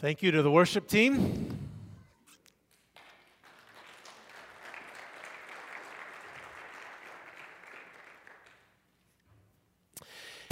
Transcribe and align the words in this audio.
Thank 0.00 0.22
you 0.22 0.30
to 0.30 0.42
the 0.42 0.50
worship 0.50 0.88
team. 0.88 1.58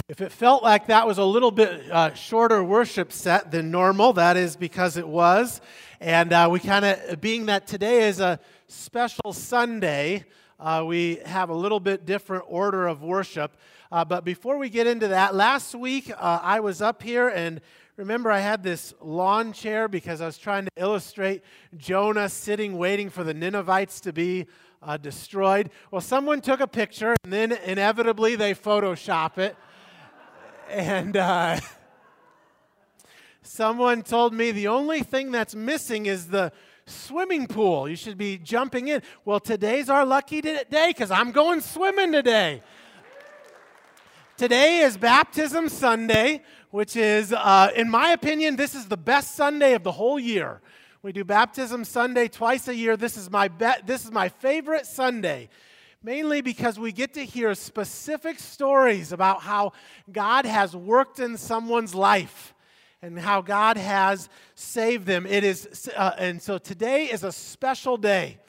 If 0.07 0.21
it 0.21 0.31
felt 0.31 0.61
like 0.61 0.85
that 0.85 1.07
was 1.07 1.17
a 1.17 1.23
little 1.23 1.49
bit 1.49 1.89
uh, 1.89 2.13
shorter 2.13 2.63
worship 2.63 3.11
set 3.11 3.49
than 3.49 3.71
normal, 3.71 4.13
that 4.13 4.37
is 4.37 4.55
because 4.55 4.97
it 4.97 5.07
was. 5.07 5.61
And 5.99 6.31
uh, 6.31 6.47
we 6.51 6.59
kind 6.59 6.85
of, 6.85 7.19
being 7.19 7.47
that 7.47 7.65
today 7.65 8.07
is 8.07 8.19
a 8.19 8.39
special 8.67 9.33
Sunday, 9.33 10.25
uh, 10.59 10.83
we 10.85 11.21
have 11.25 11.49
a 11.49 11.55
little 11.55 11.79
bit 11.79 12.05
different 12.05 12.43
order 12.47 12.85
of 12.85 13.01
worship. 13.01 13.57
Uh, 13.91 14.05
but 14.05 14.23
before 14.23 14.59
we 14.59 14.69
get 14.69 14.85
into 14.85 15.07
that, 15.07 15.33
last 15.33 15.73
week 15.73 16.11
uh, 16.11 16.39
I 16.43 16.59
was 16.59 16.83
up 16.83 17.01
here 17.01 17.29
and 17.29 17.61
remember 17.99 18.31
I 18.31 18.39
had 18.39 18.63
this 18.63 18.93
lawn 19.01 19.51
chair 19.51 19.89
because 19.89 20.21
I 20.21 20.25
was 20.25 20.37
trying 20.37 20.63
to 20.63 20.71
illustrate 20.77 21.43
Jonah 21.75 22.29
sitting 22.29 22.77
waiting 22.77 23.09
for 23.09 23.25
the 23.25 23.33
Ninevites 23.33 23.99
to 24.01 24.13
be 24.13 24.47
uh, 24.81 24.95
destroyed. 24.95 25.69
Well, 25.91 25.99
someone 25.99 26.39
took 26.39 26.61
a 26.61 26.67
picture 26.67 27.13
and 27.25 27.33
then 27.33 27.51
inevitably 27.51 28.37
they 28.37 28.53
Photoshop 28.53 29.37
it 29.37 29.57
and 30.69 31.17
uh, 31.17 31.59
someone 33.41 34.03
told 34.03 34.33
me 34.33 34.51
the 34.51 34.69
only 34.69 35.03
thing 35.03 35.31
that's 35.31 35.53
missing 35.53 36.05
is 36.05 36.27
the 36.27 36.53
swimming 36.85 37.47
pool. 37.47 37.89
You 37.89 37.97
should 37.97 38.17
be 38.17 38.37
jumping 38.37 38.87
in. 38.87 39.01
Well, 39.25 39.41
today's 39.41 39.89
our 39.89 40.05
lucky 40.05 40.39
day 40.39 40.63
because 40.69 41.11
I'm 41.11 41.33
going 41.33 41.59
swimming 41.59 42.13
today. 42.13 42.61
Today 44.39 44.77
is 44.77 44.95
Baptism 44.95 45.67
Sunday, 45.67 46.41
which 46.71 46.95
is, 46.95 47.33
uh, 47.33 47.71
in 47.75 47.89
my 47.89 48.11
opinion, 48.11 48.55
this 48.55 48.73
is 48.73 48.85
the 48.85 48.95
best 48.95 49.35
Sunday 49.35 49.73
of 49.73 49.83
the 49.83 49.91
whole 49.91 50.17
year. 50.17 50.61
We 51.01 51.11
do 51.11 51.25
Baptism 51.25 51.83
Sunday 51.83 52.29
twice 52.29 52.69
a 52.69 52.73
year. 52.73 52.95
This 52.95 53.17
is 53.17 53.29
my 53.29 53.49
be- 53.49 53.81
this 53.85 54.05
is 54.05 54.11
my 54.13 54.29
favorite 54.29 54.85
Sunday 54.85 55.49
mainly 56.01 56.39
because 56.39 56.79
we 56.79 56.93
get 56.93 57.15
to 57.15 57.25
hear 57.25 57.53
specific 57.53 58.39
stories 58.39 59.11
about 59.11 59.41
how 59.41 59.73
God 60.09 60.45
has 60.45 60.73
worked 60.73 61.19
in 61.19 61.35
someone's 61.35 61.93
life 61.93 62.53
and 63.01 63.19
how 63.19 63.41
God 63.41 63.75
has 63.75 64.29
saved 64.55 65.05
them. 65.05 65.25
It 65.25 65.43
is, 65.43 65.91
uh, 65.97 66.11
and 66.17 66.41
so 66.41 66.57
today 66.57 67.11
is 67.11 67.25
a 67.25 67.33
special 67.33 67.97
day. 67.97 68.39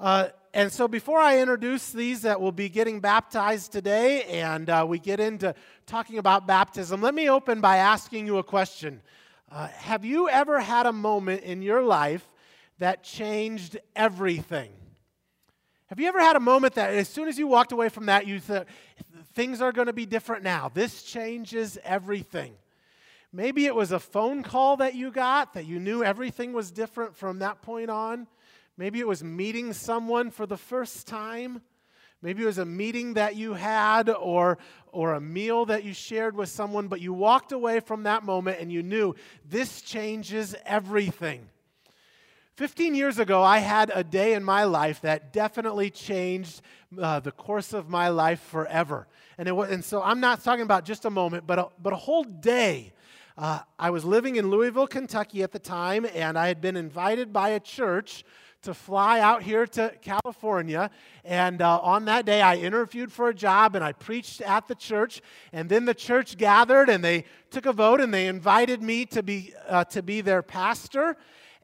Uh, 0.00 0.28
and 0.54 0.72
so 0.72 0.88
before 0.88 1.18
I 1.18 1.40
introduce 1.40 1.92
these 1.92 2.22
that 2.22 2.40
will 2.40 2.52
be 2.52 2.68
getting 2.68 3.00
baptized 3.00 3.72
today 3.72 4.22
and 4.24 4.70
uh, 4.70 4.84
we 4.88 4.98
get 4.98 5.20
into 5.20 5.54
talking 5.86 6.18
about 6.18 6.46
baptism, 6.46 7.02
let 7.02 7.14
me 7.14 7.28
open 7.28 7.60
by 7.60 7.76
asking 7.78 8.26
you 8.26 8.38
a 8.38 8.42
question. 8.42 9.02
Uh, 9.50 9.66
have 9.68 10.04
you 10.04 10.28
ever 10.28 10.60
had 10.60 10.86
a 10.86 10.92
moment 10.92 11.42
in 11.42 11.62
your 11.62 11.82
life 11.82 12.26
that 12.78 13.02
changed 13.02 13.78
everything? 13.94 14.70
Have 15.86 16.00
you 16.00 16.08
ever 16.08 16.20
had 16.20 16.36
a 16.36 16.40
moment 16.40 16.74
that 16.74 16.94
as 16.94 17.08
soon 17.08 17.28
as 17.28 17.38
you 17.38 17.46
walked 17.46 17.72
away 17.72 17.88
from 17.88 18.06
that, 18.06 18.26
you 18.26 18.40
thought, 18.40 18.66
things 19.34 19.62
are 19.62 19.72
going 19.72 19.86
to 19.86 19.92
be 19.92 20.06
different 20.06 20.42
now? 20.42 20.70
This 20.72 21.02
changes 21.02 21.78
everything. 21.82 22.54
Maybe 23.32 23.66
it 23.66 23.74
was 23.74 23.92
a 23.92 23.98
phone 23.98 24.42
call 24.42 24.78
that 24.78 24.94
you 24.94 25.10
got 25.10 25.54
that 25.54 25.66
you 25.66 25.78
knew 25.78 26.02
everything 26.02 26.52
was 26.52 26.70
different 26.70 27.16
from 27.16 27.40
that 27.40 27.60
point 27.62 27.90
on. 27.90 28.26
Maybe 28.78 29.00
it 29.00 29.08
was 29.08 29.24
meeting 29.24 29.72
someone 29.72 30.30
for 30.30 30.46
the 30.46 30.56
first 30.56 31.08
time. 31.08 31.62
Maybe 32.22 32.44
it 32.44 32.46
was 32.46 32.58
a 32.58 32.64
meeting 32.64 33.14
that 33.14 33.34
you 33.34 33.54
had 33.54 34.08
or, 34.08 34.56
or 34.92 35.14
a 35.14 35.20
meal 35.20 35.66
that 35.66 35.82
you 35.82 35.92
shared 35.92 36.36
with 36.36 36.48
someone, 36.48 36.86
but 36.86 37.00
you 37.00 37.12
walked 37.12 37.50
away 37.50 37.80
from 37.80 38.04
that 38.04 38.22
moment 38.22 38.60
and 38.60 38.70
you 38.70 38.84
knew 38.84 39.16
this 39.44 39.82
changes 39.82 40.54
everything. 40.64 41.48
15 42.54 42.94
years 42.94 43.18
ago, 43.18 43.42
I 43.42 43.58
had 43.58 43.90
a 43.92 44.04
day 44.04 44.34
in 44.34 44.44
my 44.44 44.62
life 44.62 45.00
that 45.00 45.32
definitely 45.32 45.90
changed 45.90 46.60
uh, 47.00 47.18
the 47.18 47.32
course 47.32 47.72
of 47.72 47.88
my 47.88 48.08
life 48.10 48.40
forever. 48.40 49.08
And, 49.38 49.48
it 49.48 49.52
was, 49.52 49.70
and 49.70 49.84
so 49.84 50.00
I'm 50.02 50.20
not 50.20 50.44
talking 50.44 50.62
about 50.62 50.84
just 50.84 51.04
a 51.04 51.10
moment, 51.10 51.48
but 51.48 51.58
a, 51.58 51.68
but 51.82 51.92
a 51.92 51.96
whole 51.96 52.24
day. 52.24 52.92
Uh, 53.36 53.60
I 53.78 53.90
was 53.90 54.04
living 54.04 54.36
in 54.36 54.50
Louisville, 54.50 54.88
Kentucky 54.88 55.44
at 55.44 55.52
the 55.52 55.60
time, 55.60 56.04
and 56.12 56.36
I 56.36 56.48
had 56.48 56.60
been 56.60 56.76
invited 56.76 57.32
by 57.32 57.50
a 57.50 57.60
church 57.60 58.24
to 58.62 58.74
fly 58.74 59.20
out 59.20 59.42
here 59.42 59.66
to 59.66 59.92
California. 60.02 60.90
And 61.24 61.62
uh, 61.62 61.78
on 61.80 62.06
that 62.06 62.26
day, 62.26 62.42
I 62.42 62.56
interviewed 62.56 63.12
for 63.12 63.28
a 63.28 63.34
job 63.34 63.74
and 63.74 63.84
I 63.84 63.92
preached 63.92 64.40
at 64.40 64.66
the 64.66 64.74
church. 64.74 65.20
And 65.52 65.68
then 65.68 65.84
the 65.84 65.94
church 65.94 66.36
gathered 66.36 66.88
and 66.88 67.04
they 67.04 67.24
took 67.50 67.66
a 67.66 67.72
vote 67.72 68.00
and 68.00 68.12
they 68.12 68.26
invited 68.26 68.82
me 68.82 69.06
to 69.06 69.22
be, 69.22 69.54
uh, 69.68 69.84
to 69.84 70.02
be 70.02 70.20
their 70.20 70.42
pastor. 70.42 71.16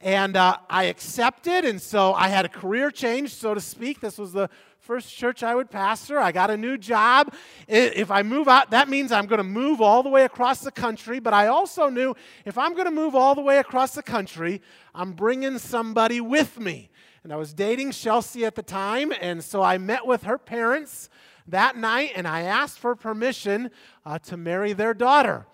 And 0.04 0.37
uh, 0.37 0.59
I 0.69 0.84
accepted, 0.84 1.65
and 1.65 1.81
so 1.81 2.12
I 2.12 2.28
had 2.28 2.44
a 2.44 2.48
career 2.50 2.91
change, 2.91 3.32
so 3.32 3.54
to 3.54 3.60
speak. 3.60 4.00
This 4.00 4.19
was 4.19 4.34
the 4.34 4.50
first 4.81 5.10
church 5.16 5.42
I 5.42 5.54
would 5.54 5.70
pastor. 5.70 6.19
I 6.19 6.31
got 6.31 6.50
a 6.50 6.59
new 6.59 6.76
job. 6.76 7.32
If 7.66 8.10
I 8.10 8.22
move 8.22 8.47
out, 8.47 8.70
that 8.72 8.91
means 8.91 9.12
I'm 9.12 9.25
going 9.25 9.38
to 9.38 9.42
move 9.42 9.81
all 9.81 10.03
the 10.03 10.10
way 10.10 10.25
across 10.25 10.60
the 10.60 10.70
country. 10.70 11.20
But 11.20 11.32
I 11.32 11.47
also 11.47 11.88
knew 11.88 12.15
if 12.44 12.59
I'm 12.59 12.75
going 12.75 12.84
to 12.84 12.91
move 12.91 13.15
all 13.15 13.34
the 13.34 13.41
way 13.41 13.56
across 13.56 13.94
the 13.94 14.03
country, 14.03 14.60
I'm 14.94 15.12
bringing 15.12 15.56
somebody 15.59 16.21
with 16.21 16.60
me. 16.60 16.91
And 17.22 17.32
I 17.32 17.36
was 17.36 17.54
dating 17.54 17.92
Chelsea 17.92 18.44
at 18.44 18.56
the 18.56 18.62
time, 18.62 19.10
and 19.22 19.42
so 19.42 19.62
I 19.62 19.78
met 19.78 20.06
with 20.06 20.25
her 20.25 20.36
parents 20.36 21.09
that 21.47 21.78
night, 21.78 22.12
and 22.15 22.28
I 22.28 22.42
asked 22.42 22.78
for 22.78 22.94
permission 22.94 23.71
uh, 24.04 24.19
to 24.19 24.36
marry 24.36 24.75
their 24.75 24.92
daughter, 24.92 25.47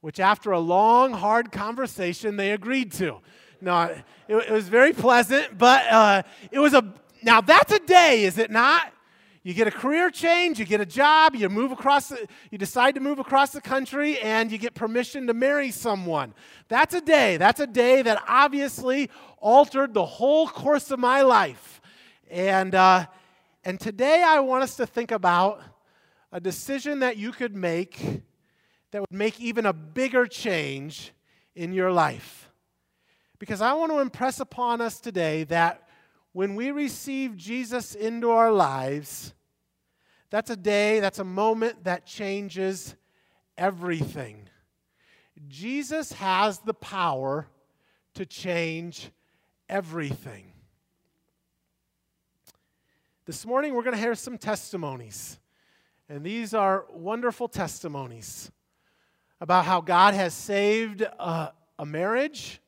which 0.00 0.18
after 0.18 0.52
a 0.52 0.58
long, 0.58 1.12
hard 1.12 1.52
conversation, 1.52 2.36
they 2.36 2.52
agreed 2.52 2.92
to. 2.92 3.20
No, 3.60 3.82
it, 3.82 4.04
it 4.28 4.50
was 4.50 4.68
very 4.68 4.92
pleasant, 4.92 5.58
but 5.58 5.86
uh, 5.90 6.22
it 6.50 6.58
was 6.58 6.74
a, 6.74 6.94
now 7.22 7.40
that's 7.40 7.72
a 7.72 7.78
day, 7.78 8.24
is 8.24 8.38
it 8.38 8.50
not? 8.50 8.92
You 9.42 9.54
get 9.54 9.66
a 9.66 9.70
career 9.70 10.10
change, 10.10 10.58
you 10.58 10.66
get 10.66 10.82
a 10.82 10.86
job, 10.86 11.34
you 11.34 11.48
move 11.48 11.72
across, 11.72 12.10
the, 12.10 12.26
you 12.50 12.58
decide 12.58 12.94
to 12.96 13.00
move 13.00 13.18
across 13.18 13.52
the 13.52 13.60
country, 13.60 14.18
and 14.18 14.52
you 14.52 14.58
get 14.58 14.74
permission 14.74 15.26
to 15.28 15.34
marry 15.34 15.70
someone. 15.70 16.34
That's 16.68 16.94
a 16.94 17.00
day. 17.00 17.38
That's 17.38 17.58
a 17.58 17.66
day 17.66 18.02
that 18.02 18.22
obviously 18.28 19.08
altered 19.38 19.94
the 19.94 20.04
whole 20.04 20.46
course 20.46 20.90
of 20.90 20.98
my 20.98 21.22
life. 21.22 21.80
And, 22.30 22.74
uh, 22.74 23.06
and 23.64 23.80
today 23.80 24.22
I 24.22 24.40
want 24.40 24.62
us 24.62 24.76
to 24.76 24.86
think 24.86 25.10
about 25.10 25.62
a 26.32 26.40
decision 26.40 27.00
that 27.00 27.16
you 27.16 27.32
could 27.32 27.56
make 27.56 27.98
that 28.90 29.00
would 29.00 29.12
make 29.12 29.40
even 29.40 29.66
a 29.66 29.72
bigger 29.72 30.26
change 30.26 31.12
in 31.54 31.72
your 31.72 31.92
life. 31.92 32.49
Because 33.40 33.60
I 33.60 33.72
want 33.72 33.90
to 33.90 33.98
impress 33.98 34.38
upon 34.38 34.80
us 34.80 35.00
today 35.00 35.44
that 35.44 35.88
when 36.32 36.54
we 36.54 36.70
receive 36.70 37.36
Jesus 37.36 37.96
into 37.96 38.30
our 38.30 38.52
lives, 38.52 39.34
that's 40.28 40.50
a 40.50 40.56
day, 40.56 41.00
that's 41.00 41.18
a 41.18 41.24
moment 41.24 41.82
that 41.84 42.06
changes 42.06 42.94
everything. 43.58 44.48
Jesus 45.48 46.12
has 46.12 46.58
the 46.60 46.74
power 46.74 47.48
to 48.14 48.26
change 48.26 49.10
everything. 49.68 50.52
This 53.24 53.46
morning, 53.46 53.74
we're 53.74 53.82
going 53.82 53.96
to 53.96 54.00
hear 54.00 54.14
some 54.14 54.36
testimonies. 54.36 55.38
And 56.10 56.22
these 56.22 56.52
are 56.52 56.84
wonderful 56.92 57.48
testimonies 57.48 58.50
about 59.40 59.64
how 59.64 59.80
God 59.80 60.12
has 60.12 60.34
saved 60.34 61.00
a, 61.02 61.52
a 61.78 61.86
marriage, 61.86 62.59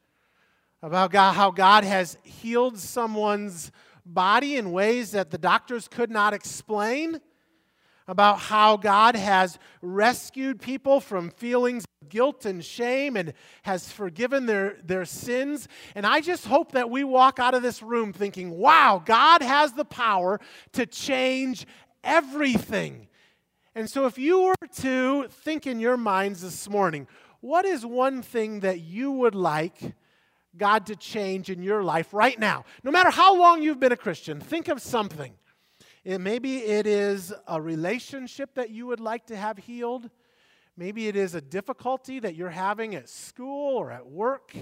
about 0.82 1.12
God, 1.12 1.34
how 1.34 1.50
God 1.50 1.84
has 1.84 2.19
healed 2.22 2.78
someone's 2.78 3.70
body 4.04 4.56
in 4.56 4.72
ways 4.72 5.12
that 5.12 5.31
the 5.31 5.38
doctors 5.38 5.87
could 5.88 6.10
not 6.10 6.34
explain, 6.34 7.20
about 8.09 8.38
how 8.38 8.76
God 8.76 9.15
has 9.15 9.59
rescued 9.81 10.60
people 10.60 11.00
from 11.00 11.31
feelings 11.31 11.84
of 12.00 12.09
guilt 12.09 12.44
and 12.44 12.65
shame 12.65 13.16
and 13.16 13.32
has 13.62 13.91
forgiven 13.91 14.47
their, 14.47 14.76
their 14.84 15.04
sins. 15.04 15.69
And 15.94 16.05
I 16.05 16.20
just 16.20 16.46
hope 16.46 16.73
that 16.73 16.90
we 16.90 17.05
walk 17.05 17.38
out 17.38 17.55
of 17.55 17.62
this 17.62 17.82
room 17.82 18.12
thinking, 18.12 18.50
wow, 18.50 19.02
God 19.05 19.43
has 19.43 19.73
the 19.73 19.85
power 19.85 20.40
to 20.73 20.85
change 20.85 21.67
everything. 22.02 23.08
And 23.75 23.88
so, 23.88 24.05
if 24.05 24.19
you 24.19 24.43
were 24.43 24.69
to 24.81 25.28
think 25.28 25.67
in 25.67 25.81
your 25.81 25.96
minds 25.96 26.43
this 26.43 26.69
morning, 26.69 27.06
what 27.40 27.64
is 27.64 27.87
one 27.87 28.20
thing 28.20 28.61
that 28.61 28.81
you 28.81 29.11
would 29.12 29.35
like 29.35 29.94
God 30.56 30.87
to 30.87 30.96
change 30.96 31.50
in 31.50 31.62
your 31.62 31.82
life 31.82 32.12
right 32.12 32.38
now. 32.38 32.64
No 32.82 32.90
matter 32.90 33.10
how 33.10 33.37
long 33.37 33.62
you've 33.62 33.81
been 33.81 33.93
a 33.93 33.96
Christian, 33.96 34.40
think 34.40 34.69
of 34.69 34.81
something. 34.81 35.32
It, 36.04 36.20
maybe 36.20 36.58
it 36.58 36.87
is 36.87 37.32
a 37.46 37.60
relationship 37.60 38.54
that 38.54 38.70
you 38.70 38.87
would 38.87 39.00
like 39.00 39.26
to 39.26 39.37
have 39.37 39.58
healed. 39.58 40.10
Maybe 40.76 41.08
it 41.08 41.16
is 41.16 41.34
a 41.34 41.40
difficulty 41.40 42.19
that 42.20 42.34
you're 42.34 42.50
having 42.50 42.94
at 42.94 43.08
school 43.08 43.76
or 43.76 43.90
at 43.90 44.06
work. 44.06 44.54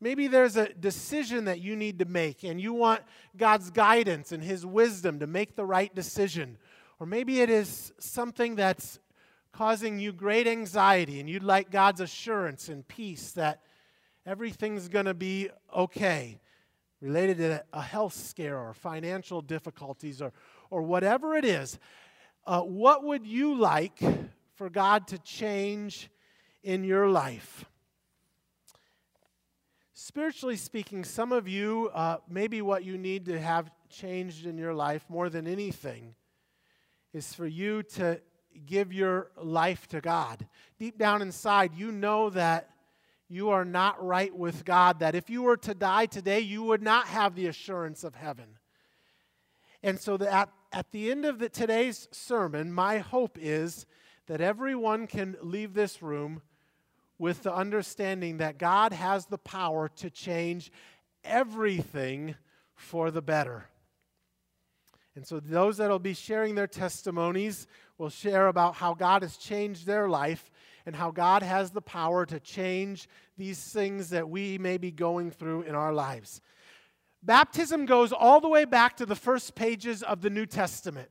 Maybe 0.00 0.28
there's 0.28 0.56
a 0.56 0.72
decision 0.72 1.46
that 1.46 1.60
you 1.60 1.74
need 1.74 1.98
to 2.00 2.04
make 2.04 2.44
and 2.44 2.60
you 2.60 2.74
want 2.74 3.02
God's 3.36 3.70
guidance 3.70 4.30
and 4.30 4.42
His 4.42 4.64
wisdom 4.64 5.20
to 5.20 5.26
make 5.26 5.56
the 5.56 5.64
right 5.64 5.94
decision. 5.94 6.58
Or 7.00 7.06
maybe 7.06 7.40
it 7.40 7.50
is 7.50 7.92
something 7.98 8.56
that's 8.56 8.98
causing 9.52 9.98
you 9.98 10.12
great 10.12 10.46
anxiety 10.46 11.18
and 11.18 11.30
you'd 11.30 11.42
like 11.42 11.70
God's 11.70 12.02
assurance 12.02 12.68
and 12.68 12.86
peace 12.86 13.32
that 13.32 13.62
everything's 14.26 14.88
going 14.88 15.06
to 15.06 15.14
be 15.14 15.48
okay, 15.74 16.40
related 17.00 17.38
to 17.38 17.64
a 17.72 17.80
health 17.80 18.14
scare 18.14 18.58
or 18.58 18.74
financial 18.74 19.40
difficulties 19.40 20.20
or, 20.20 20.32
or 20.68 20.82
whatever 20.82 21.36
it 21.36 21.44
is, 21.44 21.78
uh, 22.46 22.60
what 22.60 23.04
would 23.04 23.26
you 23.26 23.56
like 23.56 24.00
for 24.56 24.68
God 24.68 25.06
to 25.08 25.18
change 25.18 26.10
in 26.62 26.82
your 26.82 27.08
life? 27.08 27.64
Spiritually 29.94 30.56
speaking, 30.56 31.04
some 31.04 31.32
of 31.32 31.48
you, 31.48 31.90
uh, 31.94 32.18
maybe 32.28 32.60
what 32.62 32.84
you 32.84 32.98
need 32.98 33.24
to 33.26 33.40
have 33.40 33.70
changed 33.88 34.46
in 34.46 34.58
your 34.58 34.74
life 34.74 35.04
more 35.08 35.28
than 35.28 35.46
anything 35.46 36.14
is 37.12 37.32
for 37.32 37.46
you 37.46 37.82
to 37.82 38.20
give 38.66 38.92
your 38.92 39.30
life 39.40 39.86
to 39.88 40.00
God. 40.00 40.46
Deep 40.78 40.98
down 40.98 41.22
inside, 41.22 41.74
you 41.74 41.92
know 41.92 42.30
that 42.30 42.70
you 43.28 43.50
are 43.50 43.64
not 43.64 44.04
right 44.04 44.34
with 44.34 44.64
God, 44.64 45.00
that 45.00 45.14
if 45.14 45.28
you 45.28 45.42
were 45.42 45.56
to 45.58 45.74
die 45.74 46.06
today, 46.06 46.40
you 46.40 46.62
would 46.62 46.82
not 46.82 47.06
have 47.08 47.34
the 47.34 47.46
assurance 47.46 48.04
of 48.04 48.14
heaven. 48.14 48.58
And 49.82 49.98
so 49.98 50.16
that 50.16 50.32
at, 50.32 50.48
at 50.72 50.92
the 50.92 51.10
end 51.10 51.24
of 51.24 51.38
the, 51.38 51.48
today's 51.48 52.08
sermon, 52.12 52.72
my 52.72 52.98
hope 52.98 53.36
is 53.40 53.86
that 54.26 54.40
everyone 54.40 55.06
can 55.06 55.36
leave 55.40 55.74
this 55.74 56.02
room 56.02 56.42
with 57.18 57.42
the 57.42 57.54
understanding 57.54 58.38
that 58.38 58.58
God 58.58 58.92
has 58.92 59.26
the 59.26 59.38
power 59.38 59.88
to 59.96 60.10
change 60.10 60.70
everything 61.24 62.34
for 62.74 63.10
the 63.10 63.22
better. 63.22 63.68
And 65.14 65.26
so, 65.26 65.40
those 65.40 65.78
that 65.78 65.88
will 65.88 65.98
be 65.98 66.12
sharing 66.12 66.54
their 66.54 66.66
testimonies 66.66 67.66
will 67.96 68.10
share 68.10 68.48
about 68.48 68.74
how 68.74 68.92
God 68.92 69.22
has 69.22 69.38
changed 69.38 69.86
their 69.86 70.08
life 70.08 70.50
and 70.86 70.96
how 70.96 71.10
God 71.10 71.42
has 71.42 71.72
the 71.72 71.82
power 71.82 72.24
to 72.24 72.40
change 72.40 73.08
these 73.36 73.60
things 73.60 74.10
that 74.10 74.30
we 74.30 74.56
may 74.56 74.78
be 74.78 74.92
going 74.92 75.30
through 75.30 75.62
in 75.62 75.74
our 75.74 75.92
lives. 75.92 76.40
Baptism 77.22 77.86
goes 77.86 78.12
all 78.12 78.40
the 78.40 78.48
way 78.48 78.64
back 78.64 78.96
to 78.98 79.04
the 79.04 79.16
first 79.16 79.56
pages 79.56 80.04
of 80.04 80.20
the 80.20 80.30
New 80.30 80.46
Testament. 80.46 81.10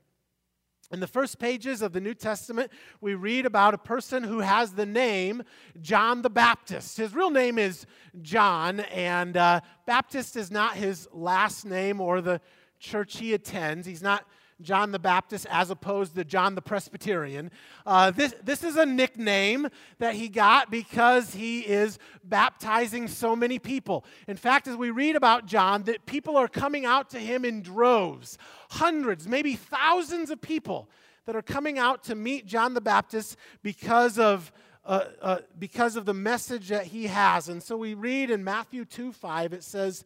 In 0.91 0.99
the 0.99 1.07
first 1.07 1.39
pages 1.39 1.81
of 1.81 1.93
the 1.93 1.99
New 1.99 2.13
Testament, 2.13 2.71
we 3.01 3.15
read 3.15 3.45
about 3.45 3.73
a 3.73 3.77
person 3.77 4.23
who 4.23 4.39
has 4.39 4.73
the 4.73 4.85
name 4.85 5.43
John 5.81 6.21
the 6.21 6.29
Baptist. 6.29 6.97
His 6.97 7.13
real 7.13 7.31
name 7.31 7.57
is 7.57 7.85
John, 8.21 8.79
and 8.79 9.35
uh, 9.35 9.61
Baptist 9.85 10.37
is 10.37 10.51
not 10.51 10.75
his 10.75 11.07
last 11.11 11.65
name 11.65 11.99
or 11.99 12.21
the 12.21 12.39
church 12.79 13.17
he 13.17 13.33
attends. 13.33 13.87
He's 13.87 14.03
not 14.03 14.25
John 14.61 14.91
the 14.91 14.99
Baptist 14.99 15.45
as 15.49 15.69
opposed 15.69 16.15
to 16.15 16.23
John 16.23 16.55
the 16.55 16.61
Presbyterian. 16.61 17.51
Uh, 17.85 18.11
this, 18.11 18.33
this 18.43 18.63
is 18.63 18.77
a 18.77 18.85
nickname 18.85 19.67
that 19.99 20.15
he 20.15 20.29
got 20.29 20.71
because 20.71 21.33
he 21.33 21.61
is 21.61 21.99
baptizing 22.23 23.07
so 23.07 23.35
many 23.35 23.59
people. 23.59 24.05
In 24.27 24.37
fact, 24.37 24.67
as 24.67 24.75
we 24.75 24.91
read 24.91 25.15
about 25.15 25.45
John, 25.45 25.83
that 25.83 26.05
people 26.05 26.37
are 26.37 26.47
coming 26.47 26.85
out 26.85 27.09
to 27.11 27.19
him 27.19 27.43
in 27.43 27.61
droves, 27.61 28.37
hundreds, 28.71 29.27
maybe 29.27 29.55
thousands 29.55 30.29
of 30.29 30.41
people 30.41 30.89
that 31.25 31.35
are 31.35 31.41
coming 31.41 31.77
out 31.77 32.03
to 32.03 32.15
meet 32.15 32.45
John 32.45 32.73
the 32.73 32.81
Baptist 32.81 33.37
because 33.63 34.19
of. 34.19 34.51
Uh, 34.87 35.05
uh, 35.19 35.37
because 35.57 35.95
of 35.95 36.05
the 36.05 36.13
message 36.13 36.69
that 36.69 36.85
he 36.85 37.07
has. 37.07 37.49
And 37.49 37.63
so 37.63 37.75
we 37.75 37.95
read 37.95 38.29
in 38.29 38.43
Matthew 38.43 38.85
2 38.85 39.13
5, 39.13 39.51
it 39.51 39.63
says, 39.63 40.03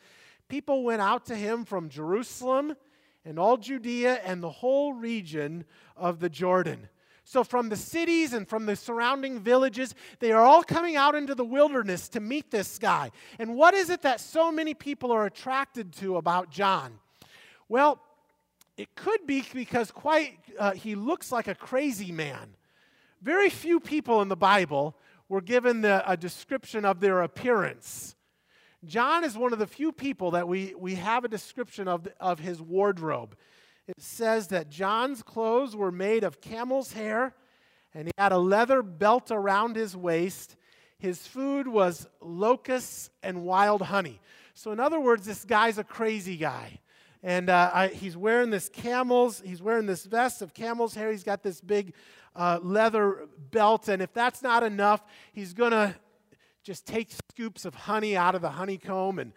People 0.48 0.86
went 0.86 1.02
out 1.02 1.26
to 1.26 1.36
him 1.36 1.66
from 1.66 1.90
Jerusalem 1.90 2.78
and 3.26 3.38
all 3.38 3.58
Judea 3.58 4.22
and 4.24 4.42
the 4.42 4.50
whole 4.50 4.94
region 4.94 5.66
of 5.96 6.20
the 6.20 6.30
Jordan. 6.30 6.90
So, 7.26 7.44
from 7.44 7.70
the 7.70 7.76
cities 7.76 8.34
and 8.34 8.48
from 8.48 8.66
the 8.66 8.76
surrounding 8.76 9.40
villages, 9.40 9.94
they 10.20 10.32
are 10.32 10.44
all 10.44 10.64
coming 10.64 10.96
out 10.96 11.14
into 11.14 11.36
the 11.36 11.46
wilderness 11.46 12.10
to 12.10 12.20
meet 12.20 12.50
this 12.50 12.80
guy. 12.80 13.12
And 13.38 13.56
what 13.56 13.76
is 13.76 13.92
it 13.92 14.02
that 14.02 14.20
so 14.20 14.52
many 14.52 14.74
people 14.74 15.12
are 15.12 15.28
attracted 15.28 15.94
to 15.98 16.18
about 16.18 16.50
John? 16.50 16.98
Well, 17.68 18.02
it 18.78 18.96
could 18.96 19.28
be 19.28 19.46
because 19.54 19.92
quite 19.92 20.40
uh, 20.58 20.72
he 20.72 20.96
looks 20.96 21.32
like 21.32 21.48
a 21.48 21.54
crazy 21.54 22.12
man. 22.12 22.56
Very 23.22 23.50
few 23.50 23.80
people 23.80 24.24
in 24.24 24.30
the 24.30 24.36
Bible 24.36 24.96
were 25.28 25.42
given 25.42 25.82
the, 25.82 26.04
a 26.10 26.18
description 26.18 26.84
of 26.84 27.00
their 27.00 27.22
appearance. 27.22 28.16
John 28.86 29.24
is 29.26 29.38
one 29.38 29.52
of 29.52 29.60
the 29.60 29.68
few 29.68 29.92
people 29.92 30.32
that 30.32 30.48
we, 30.48 30.74
we 30.78 30.96
have 30.96 31.26
a 31.26 31.28
description 31.28 31.88
of, 31.88 32.08
of 32.20 32.40
his 32.40 32.62
wardrobe. 32.62 33.36
It 33.88 34.02
says 34.02 34.48
that 34.50 34.70
John's 34.70 35.22
clothes 35.22 35.76
were 35.76 35.92
made 35.92 36.24
of 36.24 36.42
camel's 36.42 36.94
hair, 36.94 37.34
and 37.94 38.08
he 38.08 38.14
had 38.18 38.32
a 38.32 38.38
leather 38.38 38.82
belt 38.82 39.32
around 39.32 39.76
his 39.76 39.98
waist. 39.98 40.56
His 40.98 41.26
food 41.26 41.68
was 41.68 42.08
locusts 42.22 43.10
and 43.24 43.44
wild 43.44 43.82
honey. 43.82 44.22
So, 44.54 44.72
in 44.72 44.80
other 44.80 45.00
words, 45.00 45.26
this 45.26 45.44
guy's 45.44 45.78
a 45.78 45.84
crazy 45.84 46.38
guy. 46.38 46.80
And 47.22 47.50
uh, 47.50 47.72
I, 47.74 47.88
he's 47.88 48.16
wearing 48.16 48.50
this 48.50 48.70
camels, 48.70 49.42
he's 49.44 49.62
wearing 49.62 49.88
this 49.88 50.06
vest 50.06 50.42
of 50.42 50.54
camel's 50.54 50.96
hair. 50.96 51.12
He's 51.12 51.24
got 51.24 51.44
this 51.44 51.60
big 51.60 51.94
uh, 52.36 52.60
leather 52.62 53.28
belt. 53.52 53.90
And 53.90 54.02
if 54.02 54.14
that's 54.14 54.42
not 54.42 54.64
enough, 54.64 55.04
he's 55.34 55.54
going 55.54 55.72
to 55.72 55.96
just 56.64 56.86
take 56.86 57.10
scoops 57.12 57.66
of 57.66 57.74
honey 57.74 58.16
out 58.16 58.36
of 58.36 58.42
the 58.42 58.50
honeycomb 58.50 59.20
and 59.20 59.34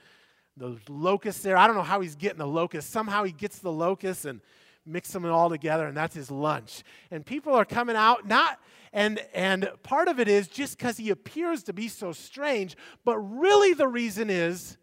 the 0.56 0.78
locusts 0.88 1.42
there. 1.42 1.56
I 1.56 1.66
don't 1.66 1.76
know 1.76 1.82
how 1.82 2.00
he's 2.00 2.16
getting 2.16 2.38
the 2.38 2.46
locusts. 2.46 2.90
Somehow 2.90 3.24
he 3.24 3.32
gets 3.32 3.58
the 3.58 3.72
locusts 3.72 4.24
and 4.24 4.40
mix 4.84 5.10
them 5.12 5.24
all 5.24 5.48
together, 5.48 5.86
and 5.86 5.96
that's 5.96 6.14
his 6.14 6.30
lunch. 6.30 6.82
And 7.10 7.24
people 7.24 7.54
are 7.54 7.64
coming 7.64 7.96
out, 7.96 8.26
not, 8.26 8.58
and, 8.92 9.20
and 9.32 9.70
part 9.82 10.08
of 10.08 10.20
it 10.20 10.28
is 10.28 10.48
just 10.48 10.76
because 10.76 10.96
he 10.96 11.10
appears 11.10 11.62
to 11.64 11.72
be 11.72 11.88
so 11.88 12.12
strange, 12.12 12.76
but 13.04 13.19
really 13.19 13.75
the 13.75 13.88
reason 13.88 14.28
is, 14.28 14.76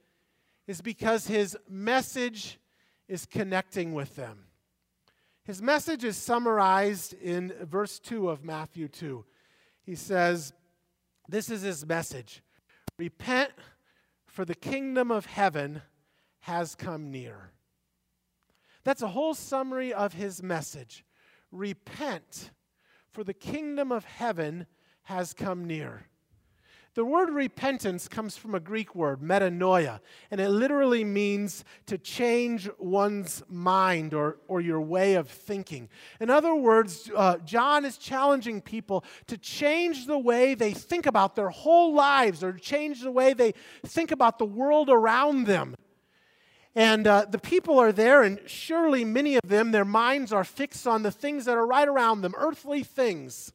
is 0.68 0.82
because 0.82 1.28
his 1.28 1.58
message 1.68 2.60
is 3.08 3.26
connecting 3.26 3.94
with 3.94 4.16
them. 4.16 4.46
His 5.44 5.62
message 5.62 6.04
is 6.04 6.16
summarized 6.16 7.14
in 7.14 7.54
verse 7.64 8.00
2 8.00 8.30
of 8.30 8.44
Matthew 8.44 8.88
2. 8.88 9.26
He 9.82 9.96
says, 9.96 10.54
this 11.30 11.50
is 11.50 11.62
his 11.62 11.86
message 11.86 12.42
Repent, 12.98 13.52
for 14.26 14.44
the 14.46 14.56
kingdom 14.56 15.10
of 15.10 15.26
heaven 15.26 15.82
has 16.42 16.76
come 16.76 17.12
near. 17.12 17.52
That's 18.84 19.02
a 19.02 19.08
whole 19.08 19.34
summary 19.34 19.94
of 19.94 20.14
his 20.14 20.44
message. 20.44 21.06
Repent, 21.52 22.52
for 23.10 23.24
the 23.24 23.34
kingdom 23.34 23.92
of 23.92 24.06
heaven 24.06 24.66
has 25.04 25.34
come 25.34 25.66
near. 25.66 26.08
The 27.00 27.06
word 27.06 27.30
repentance 27.30 28.10
comes 28.10 28.36
from 28.36 28.54
a 28.56 28.60
Greek 28.60 28.94
word, 28.94 29.22
metanoia, 29.22 30.02
and 30.32 30.42
it 30.42 30.50
literally 30.50 31.06
means 31.06 31.64
to 31.86 31.98
change 31.98 32.70
one's 32.78 33.42
mind 33.48 34.14
or, 34.14 34.36
or 34.50 34.60
your 34.60 34.82
way 34.82 35.14
of 35.14 35.30
thinking. 35.30 35.88
In 36.20 36.30
other 36.30 36.54
words, 36.54 37.10
uh, 37.16 37.38
John 37.38 37.86
is 37.86 37.98
challenging 37.98 38.60
people 38.60 39.06
to 39.28 39.38
change 39.38 40.08
the 40.08 40.18
way 40.18 40.56
they 40.56 40.74
think 40.74 41.06
about 41.06 41.38
their 41.38 41.48
whole 41.48 41.94
lives 41.94 42.44
or 42.44 42.52
change 42.52 43.00
the 43.00 43.12
way 43.12 43.32
they 43.32 43.54
think 43.86 44.12
about 44.12 44.38
the 44.38 44.44
world 44.44 44.90
around 44.90 45.46
them. 45.46 45.76
And 46.76 47.08
uh, 47.08 47.28
the 47.30 47.40
people 47.40 47.80
are 47.80 47.94
there, 47.94 48.24
and 48.24 48.42
surely 48.46 49.06
many 49.06 49.38
of 49.38 49.48
them, 49.48 49.72
their 49.72 49.86
minds 49.86 50.34
are 50.34 50.44
fixed 50.44 50.86
on 50.86 51.04
the 51.04 51.12
things 51.12 51.46
that 51.46 51.56
are 51.56 51.66
right 51.66 51.88
around 51.88 52.24
them, 52.24 52.34
earthly 52.38 52.84
things 52.84 53.54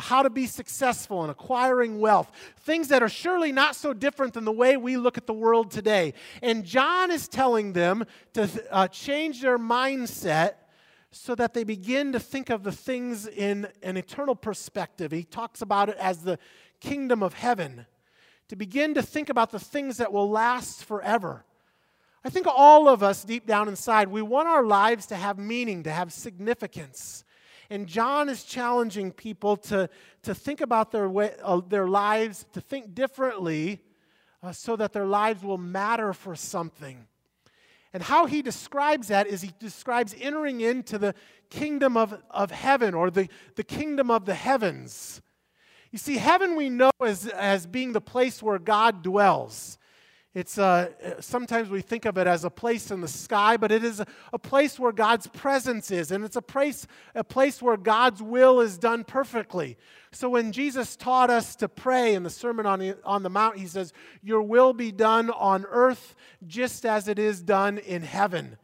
how 0.00 0.22
to 0.22 0.30
be 0.30 0.46
successful 0.46 1.22
and 1.22 1.30
acquiring 1.30 2.00
wealth, 2.00 2.30
things 2.60 2.88
that 2.88 3.02
are 3.02 3.08
surely 3.08 3.52
not 3.52 3.76
so 3.76 3.92
different 3.92 4.34
than 4.34 4.44
the 4.44 4.52
way 4.52 4.76
we 4.76 4.96
look 4.96 5.16
at 5.16 5.26
the 5.26 5.32
world 5.32 5.70
today. 5.70 6.14
And 6.42 6.64
John 6.64 7.10
is 7.10 7.28
telling 7.28 7.72
them 7.72 8.04
to 8.32 8.48
uh, 8.70 8.88
change 8.88 9.40
their 9.40 9.58
mindset 9.58 10.54
so 11.10 11.34
that 11.36 11.54
they 11.54 11.62
begin 11.62 12.12
to 12.12 12.18
think 12.18 12.50
of 12.50 12.64
the 12.64 12.72
things 12.72 13.26
in 13.26 13.68
an 13.82 13.96
eternal 13.96 14.34
perspective. 14.34 15.12
He 15.12 15.22
talks 15.22 15.62
about 15.62 15.88
it 15.88 15.96
as 15.98 16.22
the 16.22 16.38
kingdom 16.80 17.22
of 17.22 17.34
heaven, 17.34 17.86
to 18.48 18.56
begin 18.56 18.94
to 18.94 19.02
think 19.02 19.30
about 19.30 19.50
the 19.50 19.60
things 19.60 19.96
that 19.98 20.12
will 20.12 20.28
last 20.28 20.84
forever. 20.84 21.44
I 22.24 22.30
think 22.30 22.46
all 22.46 22.88
of 22.88 23.02
us, 23.02 23.22
deep 23.22 23.46
down 23.46 23.68
inside, 23.68 24.08
we 24.08 24.22
want 24.22 24.48
our 24.48 24.64
lives 24.64 25.06
to 25.06 25.16
have 25.16 25.38
meaning, 25.38 25.82
to 25.84 25.92
have 25.92 26.12
significance. 26.12 27.24
And 27.70 27.86
John 27.86 28.28
is 28.28 28.44
challenging 28.44 29.12
people 29.12 29.56
to, 29.56 29.88
to 30.22 30.34
think 30.34 30.60
about 30.60 30.90
their, 30.90 31.08
way, 31.08 31.34
uh, 31.42 31.60
their 31.66 31.88
lives, 31.88 32.46
to 32.52 32.60
think 32.60 32.94
differently 32.94 33.80
uh, 34.42 34.52
so 34.52 34.76
that 34.76 34.92
their 34.92 35.06
lives 35.06 35.42
will 35.42 35.58
matter 35.58 36.12
for 36.12 36.36
something. 36.36 37.06
And 37.92 38.02
how 38.02 38.26
he 38.26 38.42
describes 38.42 39.08
that 39.08 39.28
is 39.28 39.42
he 39.42 39.52
describes 39.58 40.14
entering 40.20 40.60
into 40.60 40.98
the 40.98 41.14
kingdom 41.48 41.96
of, 41.96 42.20
of 42.30 42.50
heaven 42.50 42.92
or 42.92 43.10
the, 43.10 43.28
the 43.54 43.64
kingdom 43.64 44.10
of 44.10 44.24
the 44.24 44.34
heavens. 44.34 45.22
You 45.92 45.98
see, 45.98 46.16
heaven 46.16 46.56
we 46.56 46.70
know 46.70 46.90
as, 47.00 47.28
as 47.28 47.66
being 47.66 47.92
the 47.92 48.00
place 48.00 48.42
where 48.42 48.58
God 48.58 49.02
dwells. 49.02 49.78
It's 50.34 50.58
uh, 50.58 50.90
sometimes 51.20 51.70
we 51.70 51.80
think 51.80 52.06
of 52.06 52.18
it 52.18 52.26
as 52.26 52.44
a 52.44 52.50
place 52.50 52.90
in 52.90 53.00
the 53.00 53.06
sky, 53.06 53.56
but 53.56 53.70
it 53.70 53.84
is 53.84 54.00
a, 54.32 54.38
place 54.38 54.80
where 54.80 54.90
God's 54.90 55.28
presence 55.28 55.92
is, 55.92 56.10
and 56.10 56.24
it's 56.24 56.34
a 56.34 56.42
place, 56.42 56.88
a 57.14 57.22
place 57.22 57.62
where 57.62 57.76
God's 57.76 58.20
will 58.20 58.60
is 58.60 58.76
done 58.76 59.04
perfectly. 59.04 59.76
So 60.10 60.28
when 60.28 60.50
Jesus 60.50 60.96
taught 60.96 61.30
us 61.30 61.54
to 61.56 61.68
pray 61.68 62.14
in 62.14 62.24
the 62.24 62.30
Sermon 62.30 62.66
on 62.66 62.80
the, 62.80 62.96
on 63.04 63.22
the 63.22 63.30
Mount, 63.30 63.58
he 63.58 63.68
says, 63.68 63.92
Your 64.22 64.42
will 64.42 64.72
be 64.72 64.90
done 64.90 65.30
on 65.30 65.66
earth 65.66 66.16
just 66.44 66.84
as 66.84 67.06
it 67.06 67.20
is 67.20 67.40
done 67.40 67.78
in 67.78 68.02
heaven. 68.02 68.58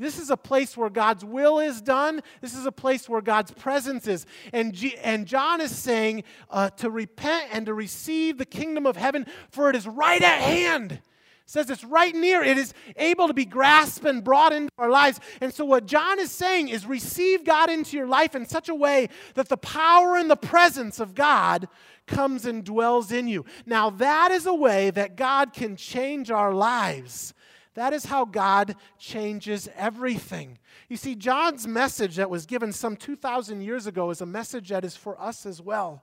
This 0.00 0.18
is 0.18 0.30
a 0.30 0.36
place 0.36 0.76
where 0.76 0.90
God's 0.90 1.24
will 1.24 1.60
is 1.60 1.80
done. 1.80 2.20
This 2.40 2.56
is 2.56 2.66
a 2.66 2.72
place 2.72 3.08
where 3.08 3.20
God's 3.20 3.52
presence 3.52 4.08
is. 4.08 4.26
And, 4.52 4.72
G- 4.72 4.96
and 4.96 5.26
John 5.26 5.60
is 5.60 5.70
saying 5.70 6.24
uh, 6.50 6.70
to 6.70 6.90
repent 6.90 7.50
and 7.52 7.66
to 7.66 7.74
receive 7.74 8.38
the 8.38 8.44
kingdom 8.44 8.86
of 8.86 8.96
heaven, 8.96 9.26
for 9.50 9.70
it 9.70 9.76
is 9.76 9.86
right 9.86 10.20
at 10.20 10.40
hand 10.40 11.00
says 11.46 11.70
it's 11.70 11.84
right 11.84 12.14
near. 12.14 12.42
It 12.42 12.58
is 12.58 12.74
able 12.96 13.28
to 13.28 13.34
be 13.34 13.44
grasped 13.44 14.04
and 14.04 14.22
brought 14.24 14.52
into 14.52 14.72
our 14.78 14.90
lives. 14.90 15.20
And 15.40 15.52
so, 15.52 15.64
what 15.64 15.86
John 15.86 16.18
is 16.18 16.30
saying 16.30 16.68
is 16.68 16.86
receive 16.86 17.44
God 17.44 17.70
into 17.70 17.96
your 17.96 18.06
life 18.06 18.34
in 18.34 18.46
such 18.46 18.68
a 18.68 18.74
way 18.74 19.08
that 19.34 19.48
the 19.48 19.56
power 19.56 20.16
and 20.16 20.30
the 20.30 20.36
presence 20.36 21.00
of 21.00 21.14
God 21.14 21.68
comes 22.06 22.46
and 22.46 22.64
dwells 22.64 23.12
in 23.12 23.28
you. 23.28 23.44
Now, 23.66 23.90
that 23.90 24.30
is 24.30 24.46
a 24.46 24.54
way 24.54 24.90
that 24.90 25.16
God 25.16 25.52
can 25.52 25.76
change 25.76 26.30
our 26.30 26.52
lives. 26.52 27.34
That 27.74 27.92
is 27.92 28.04
how 28.04 28.26
God 28.26 28.76
changes 28.98 29.68
everything. 29.76 30.58
You 30.88 30.96
see, 30.96 31.14
John's 31.14 31.66
message 31.66 32.16
that 32.16 32.28
was 32.28 32.44
given 32.44 32.72
some 32.72 32.96
2,000 32.96 33.62
years 33.62 33.86
ago 33.86 34.10
is 34.10 34.20
a 34.20 34.26
message 34.26 34.68
that 34.68 34.84
is 34.84 34.94
for 34.94 35.18
us 35.20 35.46
as 35.46 35.62
well 35.62 36.02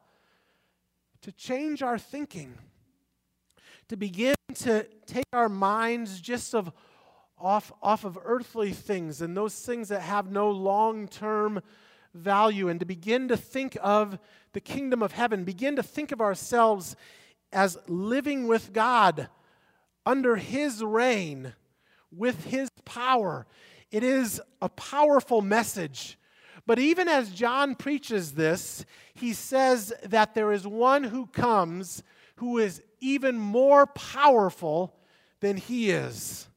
to 1.22 1.32
change 1.32 1.84
our 1.84 2.00
thinking 2.00 2.58
to 3.90 3.98
begin 3.98 4.36
to 4.54 4.86
take 5.06 5.26
our 5.34 5.50
minds 5.50 6.22
just 6.22 6.56
of 6.56 6.72
off, 7.40 7.72
off 7.82 8.06
of 8.06 8.18
earthly 8.24 8.72
things 8.72 9.22
and 9.22 9.36
those 9.36 9.60
things 9.60 9.90
that 9.90 10.02
have 10.02 10.32
no 10.32 10.50
long 10.52 11.08
term 11.08 11.62
value 12.14 12.70
and 12.70 12.80
to 12.80 12.86
begin 12.86 13.28
to 13.28 13.38
think 13.38 13.78
of 13.82 14.20
the 14.54 14.60
kingdom 14.62 15.02
of 15.02 15.12
heaven, 15.12 15.44
begin 15.44 15.76
to 15.76 15.84
think 15.84 16.12
of 16.12 16.22
ourselves 16.22 16.96
as 17.52 17.78
living 17.88 18.48
with 18.48 18.74
God 18.74 19.28
under 20.06 20.36
His 20.36 20.84
reign, 20.84 21.54
with 22.12 22.46
His 22.46 22.70
power. 22.86 23.48
It 23.92 24.04
is 24.04 24.42
a 24.62 24.70
powerful 24.70 25.42
message. 25.42 26.18
But 26.66 26.78
even 26.78 27.08
as 27.08 27.32
John 27.32 27.74
preaches 27.74 28.34
this, 28.34 28.86
he 29.16 29.34
says 29.34 29.94
that 30.04 30.36
there 30.36 30.52
is 30.52 30.68
one 30.68 31.06
who 31.06 31.26
comes 31.28 32.04
who 32.40 32.58
is 32.58 32.82
even 33.02 33.38
more 33.38 33.86
powerful 33.86 34.96
than 35.42 35.58
he 35.58 35.92
is. 35.92 36.48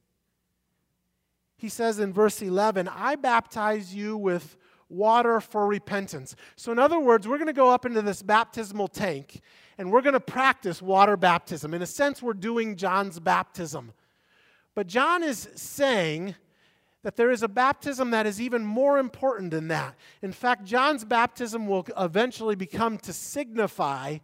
He 1.57 1.67
says 1.67 1.99
in 1.99 2.13
verse 2.13 2.41
11, 2.41 2.87
I 2.87 3.17
baptize 3.17 3.93
you 3.93 4.15
with 4.15 4.55
water 4.87 5.41
for 5.41 5.67
repentance. 5.67 6.37
So, 6.55 6.71
in 6.71 6.79
other 6.79 6.99
words, 6.99 7.27
we're 7.27 7.37
going 7.37 7.47
to 7.47 7.53
go 7.53 7.69
up 7.69 7.85
into 7.85 8.01
this 8.01 8.21
baptismal 8.21 8.87
tank 8.87 9.41
and 9.77 9.91
we're 9.91 10.01
going 10.01 10.13
to 10.13 10.21
practice 10.21 10.81
water 10.81 11.17
baptism. 11.17 11.73
In 11.73 11.81
a 11.81 11.85
sense, 11.85 12.21
we're 12.21 12.33
doing 12.33 12.77
John's 12.77 13.19
baptism. 13.19 13.91
But 14.75 14.87
John 14.87 15.21
is 15.21 15.49
saying 15.55 16.35
that 17.01 17.17
there 17.17 17.29
is 17.31 17.43
a 17.43 17.49
baptism 17.49 18.11
that 18.11 18.25
is 18.25 18.39
even 18.39 18.63
more 18.63 18.99
important 18.99 19.51
than 19.51 19.67
that. 19.67 19.95
In 20.21 20.31
fact, 20.31 20.63
John's 20.63 21.03
baptism 21.03 21.67
will 21.67 21.85
eventually 21.97 22.55
become 22.55 22.97
to 22.99 23.11
signify 23.11 24.19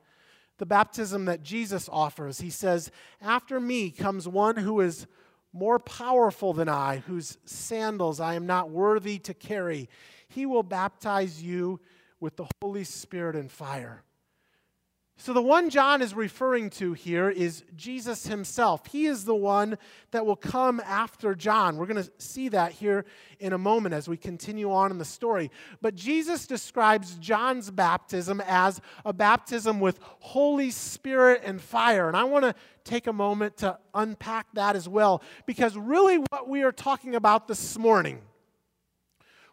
the 0.60 0.66
baptism 0.66 1.26
that 1.26 1.42
Jesus 1.42 1.90
offers. 1.92 2.40
He 2.40 2.52
says, 2.52 2.92
After 3.22 3.60
me 3.60 3.90
comes 3.90 4.28
one 4.28 4.58
who 4.58 4.82
is 4.82 5.08
more 5.52 5.80
powerful 5.80 6.54
than 6.54 6.70
I, 6.70 6.98
whose 6.98 7.38
sandals 7.46 8.20
I 8.20 8.36
am 8.36 8.46
not 8.46 8.70
worthy 8.70 9.18
to 9.20 9.34
carry. 9.34 9.90
He 10.28 10.46
will 10.46 10.62
baptize 10.62 11.42
you 11.42 11.80
with 12.20 12.36
the 12.36 12.46
Holy 12.62 12.84
Spirit 12.84 13.36
and 13.36 13.52
fire. 13.52 14.04
So, 15.22 15.34
the 15.34 15.42
one 15.42 15.70
John 15.70 16.02
is 16.02 16.14
referring 16.14 16.70
to 16.72 16.94
here 16.94 17.30
is 17.30 17.66
Jesus 17.76 18.26
himself. 18.26 18.86
He 18.86 19.06
is 19.06 19.26
the 19.26 19.36
one 19.36 19.78
that 20.12 20.26
will 20.26 20.38
come 20.38 20.80
after 20.80 21.36
John. 21.36 21.76
We're 21.76 21.88
going 21.88 22.02
to 22.02 22.10
see 22.20 22.48
that 22.48 22.72
here 22.72 23.04
in 23.38 23.52
a 23.52 23.58
moment 23.58 23.94
as 23.94 24.08
we 24.08 24.16
continue 24.16 24.72
on 24.72 24.92
in 24.92 24.98
the 24.98 25.04
story. 25.04 25.52
But 25.82 25.96
Jesus 25.96 26.48
describes 26.48 27.16
John's 27.16 27.70
baptism 27.70 28.42
as 28.48 28.80
a 29.04 29.12
baptism 29.12 29.82
with 29.82 30.00
Holy 30.20 30.72
Spirit 30.72 31.42
and 31.44 31.60
fire. 31.60 32.08
And 32.08 32.16
I 32.16 32.24
want 32.24 32.46
to 32.46 32.56
take 32.86 33.06
a 33.06 33.14
moment 33.14 33.58
to 33.58 33.78
unpack 33.94 34.48
that 34.54 34.78
as 34.78 34.88
well, 34.88 35.22
because 35.46 35.76
really 35.76 36.24
what 36.30 36.48
we 36.48 36.64
are 36.64 36.72
talking 36.72 37.14
about 37.14 37.50
this 37.50 37.78
morning 37.78 38.22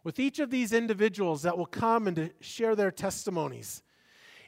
with 0.04 0.20
each 0.20 0.38
of 0.38 0.48
these 0.48 0.72
individuals 0.72 1.42
that 1.42 1.58
will 1.58 1.66
come 1.66 2.06
and 2.06 2.14
to 2.14 2.30
share 2.40 2.76
their 2.76 2.92
testimonies 2.92 3.82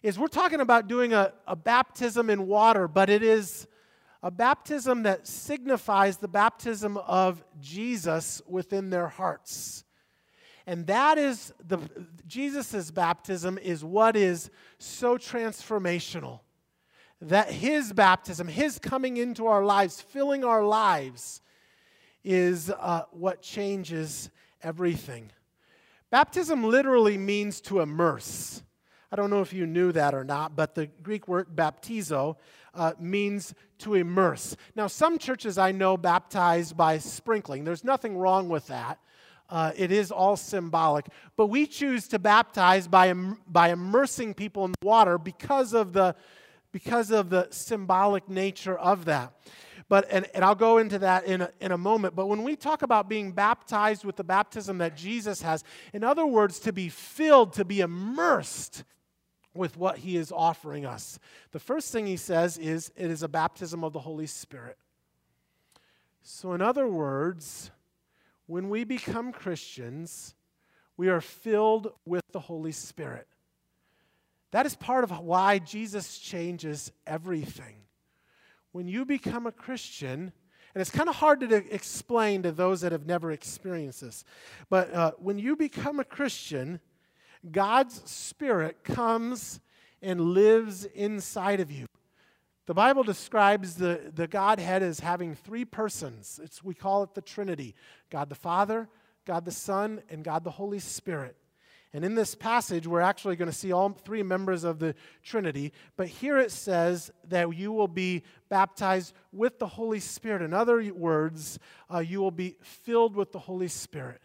is 0.02 0.19
we're 0.19 0.28
talking 0.28 0.61
about 0.61 0.88
doing 0.88 1.12
a, 1.12 1.33
a 1.47 1.57
baptism 1.57 2.31
in 2.31 2.47
water, 2.47 2.88
but 2.88 3.11
it 3.11 3.23
is 3.23 3.67
a 4.23 4.31
baptism 4.31 5.05
that 5.05 5.26
signifies 5.26 6.17
the 6.17 6.28
baptism 6.28 6.97
of 6.97 7.45
Jesus 7.61 8.43
within 8.47 8.90
their 8.90 9.09
hearts. 9.09 9.85
And 10.67 10.87
that 10.88 11.17
is 11.17 11.52
the 11.67 11.78
Jesus' 12.26 12.90
baptism 12.90 13.59
is 13.59 13.83
what 13.83 14.17
is 14.17 14.50
so 14.78 15.17
transformational. 15.17 16.40
That 17.21 17.50
his 17.50 17.93
baptism, 17.93 18.47
his 18.47 18.78
coming 18.78 19.17
into 19.17 19.47
our 19.47 19.64
lives, 19.64 20.00
filling 20.00 20.45
our 20.45 20.62
lives, 20.62 21.40
is 22.23 22.71
uh, 22.71 23.05
what 23.11 23.40
changes 23.40 24.31
everything. 24.62 25.31
Baptism 26.11 26.62
literally 26.62 27.19
means 27.19 27.61
to 27.62 27.81
immerse. 27.81 28.62
I 29.11 29.17
don't 29.17 29.31
know 29.31 29.41
if 29.41 29.53
you 29.53 29.67
knew 29.67 29.93
that 29.93 30.15
or 30.15 30.23
not, 30.23 30.55
but 30.55 30.75
the 30.75 30.87
Greek 30.87 31.29
word 31.29 31.49
baptizo 31.55 32.37
uh, 32.75 32.93
means 33.00 33.55
to 33.79 33.95
immerse. 33.95 34.55
Now, 34.77 34.87
some 34.87 35.19
churches 35.19 35.57
I 35.57 35.73
know 35.73 35.97
baptize 35.97 36.73
by 36.73 36.99
sprinkling. 36.99 37.65
There's 37.65 37.85
nothing 37.85 38.19
wrong 38.19 38.49
with 38.49 38.67
that. 38.67 38.99
Uh, 39.49 39.73
it 39.77 39.91
is 39.91 40.11
all 40.11 40.37
symbolic. 40.37 41.07
But 41.37 41.47
we 41.47 41.67
choose 41.67 42.07
to 42.09 42.19
baptize 42.19 42.87
by, 42.87 43.09
Im- 43.09 43.41
by 43.47 43.71
immersing 43.71 44.35
people 44.35 44.67
in 44.67 44.75
water 44.83 45.17
because 45.17 45.73
of 45.73 45.95
the, 45.95 46.15
because 46.71 47.11
of 47.11 47.31
the 47.31 47.49
symbolic 47.50 48.29
nature 48.29 48.79
of 48.79 49.07
that. 49.07 49.33
But, 49.88 50.07
and, 50.11 50.27
and 50.35 50.45
I'll 50.45 50.55
go 50.55 50.77
into 50.77 50.99
that 50.99 51.25
in 51.25 51.41
a, 51.41 51.50
in 51.62 51.73
a 51.73 51.79
moment. 51.79 52.15
But 52.15 52.27
when 52.27 52.43
we 52.43 52.57
talk 52.57 52.83
about 52.83 53.09
being 53.09 53.33
baptized 53.33 54.05
with 54.05 54.17
the 54.17 54.25
baptism 54.25 54.77
that 54.79 54.95
Jesus 54.95 55.41
has, 55.41 55.65
in 55.95 56.05
other 56.05 56.27
words, 56.27 56.59
to 56.61 56.73
be 56.75 56.91
filled, 56.91 57.55
to 57.55 57.65
be 57.65 57.81
immersed 57.81 58.85
with 59.59 59.77
what 59.77 59.99
he 59.99 60.17
is 60.17 60.33
offering 60.33 60.87
us. 60.87 61.19
The 61.50 61.59
first 61.59 61.93
thing 61.93 62.07
he 62.07 62.17
says 62.17 62.57
is 62.57 62.91
it 62.97 63.11
is 63.11 63.23
a 63.23 63.29
baptism 63.29 63.85
of 63.85 63.93
the 63.93 64.00
Holy 64.00 64.27
Spirit. 64.27 64.79
So, 66.23 66.53
in 66.53 66.62
other 66.62 66.87
words, 66.87 67.71
when 68.47 68.71
we 68.71 68.85
become 68.85 69.33
Christians, 69.33 70.35
we 70.97 71.09
are 71.09 71.21
filled 71.21 71.93
with 72.07 72.25
the 72.33 72.41
Holy 72.41 72.73
Spirit. 72.73 73.27
That 74.53 74.65
is 74.65 74.75
part 74.75 75.05
of 75.05 75.19
why 75.19 75.59
Jesus 75.59 76.19
changes 76.19 76.91
everything. 77.07 77.77
When 78.73 78.88
you 78.88 79.05
become 79.05 79.47
a 79.47 79.53
Christian, 79.53 80.33
and 80.75 80.81
it's 80.81 80.91
kind 80.91 81.09
of 81.09 81.17
hard 81.17 81.41
to 81.41 81.75
explain 81.75 82.43
to 82.43 82.53
those 82.53 82.81
that 82.83 82.93
have 82.93 83.07
never 83.07 83.33
experienced 83.33 84.00
this, 84.00 84.25
but 84.71 84.93
uh, 84.95 85.12
when 85.19 85.38
you 85.38 85.57
become 85.57 86.00
a 86.00 86.05
Christian, 86.05 86.81
God's 87.50 88.02
Spirit 88.11 88.83
comes 88.85 89.61
and 90.02 90.21
lives 90.21 90.85
inside 90.85 91.61
of 91.61 91.71
you. 91.71 91.87
The 92.66 92.75
Bible 92.75 93.02
describes 93.02 93.76
the, 93.76 94.12
the 94.14 94.26
Godhead 94.26 94.83
as 94.83 95.00
having 95.00 95.35
three 95.35 95.64
persons. 95.64 96.38
It's, 96.42 96.62
we 96.62 96.75
call 96.75 97.02
it 97.02 97.14
the 97.14 97.23
Trinity 97.23 97.75
God 98.11 98.28
the 98.28 98.35
Father, 98.35 98.88
God 99.25 99.45
the 99.45 99.50
Son, 99.50 100.02
and 100.11 100.23
God 100.23 100.45
the 100.45 100.50
Holy 100.50 100.78
Spirit. 100.78 101.37
And 101.95 102.04
in 102.04 102.14
this 102.14 102.35
passage, 102.35 102.87
we're 102.87 103.00
actually 103.00 103.37
going 103.37 103.50
to 103.50 103.57
see 103.57 103.73
all 103.73 103.88
three 103.88 104.23
members 104.23 104.62
of 104.62 104.78
the 104.78 104.95
Trinity. 105.23 105.73
But 105.97 106.09
here 106.09 106.37
it 106.37 106.52
says 106.52 107.11
that 107.28 107.57
you 107.57 107.73
will 107.73 107.88
be 107.88 108.25
baptized 108.50 109.14
with 109.33 109.59
the 109.59 109.66
Holy 109.66 110.00
Spirit. 110.00 110.42
In 110.42 110.52
other 110.52 110.92
words, 110.92 111.59
uh, 111.92 112.00
you 112.00 112.21
will 112.21 112.30
be 112.30 112.57
filled 112.61 113.16
with 113.16 113.33
the 113.33 113.38
Holy 113.38 113.68
Spirit. 113.68 114.21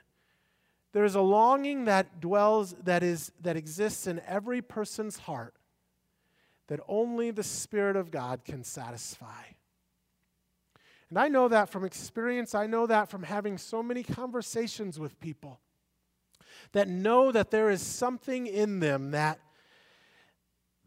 There 0.93 1.03
is 1.03 1.15
a 1.15 1.21
longing 1.21 1.85
that 1.85 2.21
dwells, 2.21 2.75
that, 2.83 3.03
is, 3.03 3.31
that 3.41 3.57
exists 3.57 4.07
in 4.07 4.21
every 4.27 4.61
person's 4.61 5.17
heart 5.17 5.55
that 6.67 6.79
only 6.87 7.31
the 7.31 7.43
Spirit 7.43 7.95
of 7.95 8.11
God 8.11 8.45
can 8.45 8.63
satisfy. 8.63 9.43
And 11.09 11.19
I 11.19 11.27
know 11.27 11.47
that 11.47 11.69
from 11.69 11.83
experience. 11.83 12.55
I 12.55 12.67
know 12.67 12.87
that 12.87 13.09
from 13.09 13.23
having 13.23 13.57
so 13.57 13.83
many 13.83 14.01
conversations 14.01 14.99
with 14.99 15.19
people 15.19 15.59
that 16.71 16.87
know 16.87 17.31
that 17.31 17.51
there 17.51 17.69
is 17.69 17.81
something 17.81 18.47
in 18.47 18.79
them 18.79 19.11
that, 19.11 19.39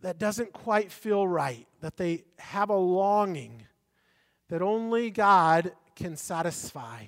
that 0.03 0.19
doesn't 0.19 0.53
quite 0.53 0.91
feel 0.91 1.27
right, 1.27 1.67
that 1.81 1.97
they 1.97 2.25
have 2.39 2.71
a 2.71 2.77
longing 2.77 3.63
that 4.49 4.63
only 4.63 5.11
God 5.11 5.73
can 5.95 6.17
satisfy. 6.17 7.05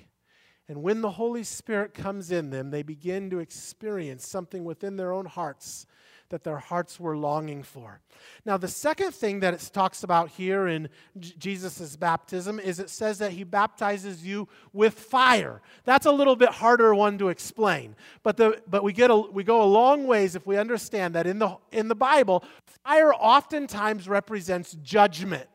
And 0.69 0.83
when 0.83 1.01
the 1.01 1.09
Holy 1.09 1.43
Spirit 1.43 1.95
comes 1.95 2.31
in 2.31 2.51
them, 2.51 2.69
they 2.69 2.83
begin 2.83 3.31
to 3.31 3.39
experience 3.39 4.25
something 4.25 4.63
within 4.63 4.95
their 4.97 5.11
own 5.11 5.25
hearts 5.25 5.87
that 6.29 6.43
their 6.43 6.59
hearts 6.59 6.99
were 6.99 7.17
longing 7.17 7.63
for. 7.63 8.01
Now, 8.45 8.57
the 8.57 8.67
second 8.67 9.13
thing 9.13 9.39
that 9.39 9.55
it 9.55 9.69
talks 9.73 10.03
about 10.03 10.29
here 10.29 10.67
in 10.67 10.89
J- 11.19 11.33
Jesus' 11.39 11.95
baptism 11.95 12.59
is 12.59 12.79
it 12.79 12.91
says 12.91 13.17
that 13.17 13.31
he 13.31 13.43
baptizes 13.43 14.23
you 14.23 14.47
with 14.71 14.93
fire. 14.93 15.59
That's 15.85 16.05
a 16.05 16.11
little 16.11 16.35
bit 16.35 16.49
harder 16.49 16.93
one 16.93 17.17
to 17.17 17.29
explain, 17.29 17.95
but, 18.21 18.37
the, 18.37 18.61
but 18.67 18.83
we, 18.83 18.93
get 18.93 19.09
a, 19.09 19.15
we 19.15 19.43
go 19.43 19.63
a 19.63 19.65
long 19.65 20.05
ways 20.05 20.35
if 20.35 20.45
we 20.45 20.57
understand 20.57 21.15
that 21.15 21.25
in 21.25 21.39
the, 21.39 21.57
in 21.71 21.87
the 21.87 21.95
Bible, 21.95 22.43
fire 22.83 23.11
oftentimes 23.11 24.07
represents 24.07 24.73
judgment. 24.83 25.47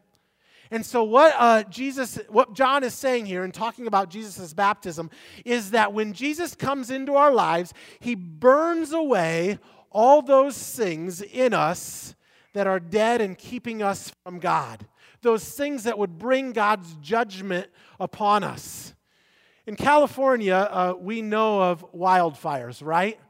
And 0.75 0.85
so, 0.85 1.05
what 1.05 1.33
uh, 1.39 1.63
Jesus, 1.63 2.19
what 2.29 2.53
John 2.53 2.83
is 2.83 2.95
saying 2.95 3.27
here 3.27 3.45
in 3.45 3.53
talking 3.53 3.87
about 3.87 4.11
Jesus' 4.11 4.53
baptism 4.53 5.09
is 5.45 5.71
that 5.71 5.93
when 5.93 6.13
Jesus 6.13 6.57
comes 6.57 6.91
into 6.91 7.15
our 7.15 7.33
lives, 7.33 7.73
he 8.01 8.17
burns 8.17 8.91
away 8.91 9.61
all 9.93 10.21
those 10.21 10.59
things 10.75 11.23
in 11.23 11.55
us 11.55 12.17
that 12.55 12.67
are 12.67 12.81
dead 12.81 13.21
and 13.21 13.39
keeping 13.39 13.85
us 13.85 14.11
from 14.25 14.41
God, 14.41 14.85
those 15.23 15.49
things 15.49 15.85
that 15.85 15.97
would 15.97 16.19
bring 16.19 16.51
God's 16.51 16.93
judgment 16.97 17.69
upon 18.01 18.43
us. 18.43 18.95
In 19.69 19.77
California, 19.77 20.57
uh, 20.57 20.95
we 20.99 21.23
know 21.23 21.63
of 21.63 21.87
wildfires, 21.93 22.85
right? 22.85 23.21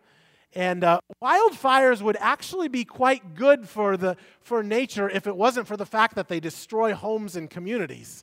And 0.55 0.85
uh, 0.85 1.01
wildfires 1.23 2.01
would 2.01 2.17
actually 2.21 2.69
be 2.69 2.85
quite 2.85 3.35
good 3.35 3.69
for, 3.69 3.97
the, 3.97 4.17
for 4.41 4.63
nature 4.63 5.09
if 5.11 5.27
it 5.27 5.37
wasn't 5.37 5.67
for 5.67 5.77
the 5.77 5.87
fact 5.87 6.15
that 6.15 6.29
they 6.29 6.39
destroy 6.39 6.95
homes 6.95 7.35
and 7.35 7.51
communities. 7.51 8.23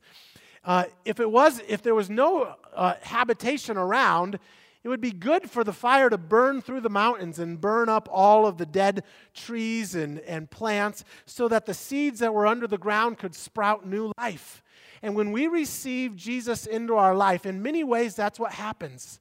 Uh, 0.63 0.85
if, 1.03 1.19
it 1.19 1.29
was, 1.29 1.61
if 1.67 1.81
there 1.81 1.95
was 1.95 2.09
no 2.09 2.55
uh, 2.73 2.93
habitation 3.01 3.75
around, 3.75 4.39
it 4.83 4.87
would 4.87 5.01
be 5.01 5.11
good 5.11 5.49
for 5.49 5.63
the 5.63 5.73
fire 5.73 6.09
to 6.09 6.17
burn 6.17 6.61
through 6.61 6.81
the 6.81 6.89
mountains 6.89 7.37
and 7.37 7.59
burn 7.59 7.89
up 7.89 8.07
all 8.11 8.47
of 8.47 8.57
the 8.57 8.65
dead 8.65 9.03
trees 9.33 9.93
and, 9.93 10.19
and 10.19 10.49
plants 10.49 11.03
so 11.25 11.47
that 11.47 11.65
the 11.65 11.73
seeds 11.73 12.19
that 12.19 12.33
were 12.33 12.47
under 12.47 12.65
the 12.65 12.77
ground 12.77 13.17
could 13.17 13.35
sprout 13.35 13.85
new 13.85 14.11
life. 14.17 14.63
And 15.01 15.15
when 15.15 15.31
we 15.31 15.47
receive 15.47 16.15
Jesus 16.15 16.65
into 16.65 16.95
our 16.95 17.15
life, 17.15 17.45
in 17.45 17.61
many 17.61 17.83
ways, 17.83 18.15
that's 18.15 18.39
what 18.39 18.53
happens. 18.53 19.19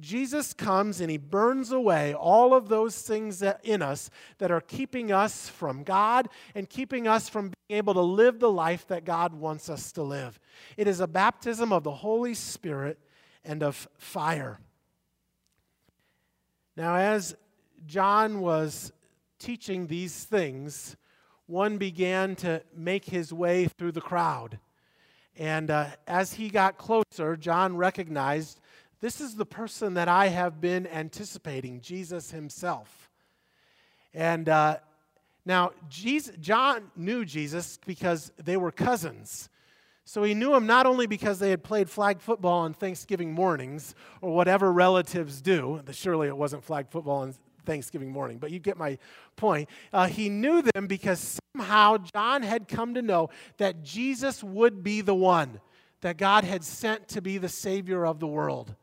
Jesus 0.00 0.52
comes 0.52 1.00
and 1.00 1.10
he 1.10 1.18
burns 1.18 1.70
away 1.70 2.14
all 2.14 2.52
of 2.52 2.68
those 2.68 3.00
things 3.02 3.42
in 3.62 3.80
us 3.80 4.10
that 4.38 4.50
are 4.50 4.60
keeping 4.60 5.12
us 5.12 5.48
from 5.48 5.84
God 5.84 6.28
and 6.54 6.68
keeping 6.68 7.06
us 7.06 7.28
from 7.28 7.52
being 7.68 7.78
able 7.78 7.94
to 7.94 8.00
live 8.00 8.40
the 8.40 8.50
life 8.50 8.86
that 8.88 9.04
God 9.04 9.34
wants 9.34 9.70
us 9.70 9.92
to 9.92 10.02
live. 10.02 10.40
It 10.76 10.88
is 10.88 11.00
a 11.00 11.06
baptism 11.06 11.72
of 11.72 11.84
the 11.84 11.92
Holy 11.92 12.34
Spirit 12.34 12.98
and 13.44 13.62
of 13.62 13.88
fire. 13.96 14.58
Now, 16.76 16.96
as 16.96 17.36
John 17.86 18.40
was 18.40 18.92
teaching 19.38 19.86
these 19.86 20.24
things, 20.24 20.96
one 21.46 21.78
began 21.78 22.34
to 22.36 22.62
make 22.74 23.04
his 23.04 23.32
way 23.32 23.66
through 23.66 23.92
the 23.92 24.00
crowd. 24.00 24.58
And 25.36 25.70
uh, 25.70 25.86
as 26.06 26.34
he 26.34 26.48
got 26.48 26.78
closer, 26.78 27.36
John 27.36 27.76
recognized 27.76 28.60
this 29.04 29.20
is 29.20 29.34
the 29.34 29.44
person 29.44 29.92
that 29.94 30.08
I 30.08 30.28
have 30.28 30.62
been 30.62 30.86
anticipating, 30.86 31.82
Jesus 31.82 32.30
himself. 32.30 33.10
And 34.14 34.48
uh, 34.48 34.78
now, 35.44 35.72
Jesus, 35.90 36.34
John 36.40 36.90
knew 36.96 37.26
Jesus 37.26 37.78
because 37.84 38.32
they 38.42 38.56
were 38.56 38.72
cousins. 38.72 39.50
So 40.06 40.22
he 40.22 40.32
knew 40.32 40.54
him 40.54 40.66
not 40.66 40.86
only 40.86 41.06
because 41.06 41.38
they 41.38 41.50
had 41.50 41.62
played 41.62 41.90
flag 41.90 42.22
football 42.22 42.60
on 42.60 42.72
Thanksgiving 42.72 43.30
mornings 43.30 43.94
or 44.22 44.34
whatever 44.34 44.72
relatives 44.72 45.42
do. 45.42 45.82
Surely 45.90 46.28
it 46.28 46.36
wasn't 46.38 46.64
flag 46.64 46.88
football 46.88 47.18
on 47.18 47.34
Thanksgiving 47.66 48.10
morning, 48.10 48.38
but 48.38 48.52
you 48.52 48.58
get 48.58 48.78
my 48.78 48.96
point. 49.36 49.68
Uh, 49.92 50.06
he 50.06 50.30
knew 50.30 50.62
them 50.62 50.86
because 50.86 51.38
somehow 51.54 51.98
John 51.98 52.42
had 52.42 52.68
come 52.68 52.94
to 52.94 53.02
know 53.02 53.28
that 53.58 53.82
Jesus 53.82 54.42
would 54.42 54.82
be 54.82 55.02
the 55.02 55.14
one 55.14 55.60
that 56.00 56.16
God 56.16 56.44
had 56.44 56.64
sent 56.64 57.06
to 57.08 57.20
be 57.20 57.36
the 57.36 57.50
Savior 57.50 58.06
of 58.06 58.18
the 58.18 58.26
world. 58.26 58.74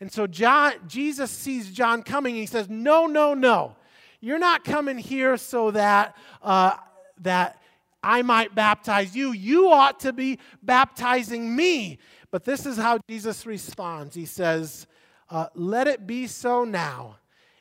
And 0.00 0.10
so 0.10 0.26
John, 0.26 0.72
Jesus 0.86 1.30
sees 1.30 1.70
John 1.70 2.02
coming. 2.02 2.34
And 2.34 2.40
he 2.40 2.46
says, 2.46 2.68
No, 2.68 3.06
no, 3.06 3.34
no. 3.34 3.76
You're 4.20 4.38
not 4.38 4.64
coming 4.64 4.98
here 4.98 5.36
so 5.36 5.70
that, 5.70 6.16
uh, 6.42 6.76
that 7.20 7.60
I 8.02 8.22
might 8.22 8.54
baptize 8.54 9.14
you. 9.14 9.32
You 9.32 9.70
ought 9.70 10.00
to 10.00 10.12
be 10.12 10.38
baptizing 10.62 11.54
me. 11.54 11.98
But 12.30 12.44
this 12.44 12.66
is 12.66 12.76
how 12.76 12.98
Jesus 13.08 13.46
responds. 13.46 14.14
He 14.14 14.26
says, 14.26 14.86
uh, 15.28 15.46
Let 15.54 15.86
it 15.86 16.06
be 16.06 16.26
so 16.26 16.64
now. 16.64 17.16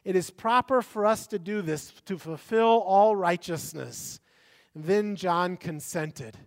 It 0.06 0.16
is 0.16 0.30
proper 0.30 0.82
for 0.82 1.06
us 1.06 1.28
to 1.28 1.40
do 1.40 1.62
this 1.62 1.92
to 2.06 2.18
fulfill 2.18 2.84
all 2.86 3.16
righteousness. 3.16 4.20
then 4.74 5.16
John 5.16 5.58
consented. 5.58 6.38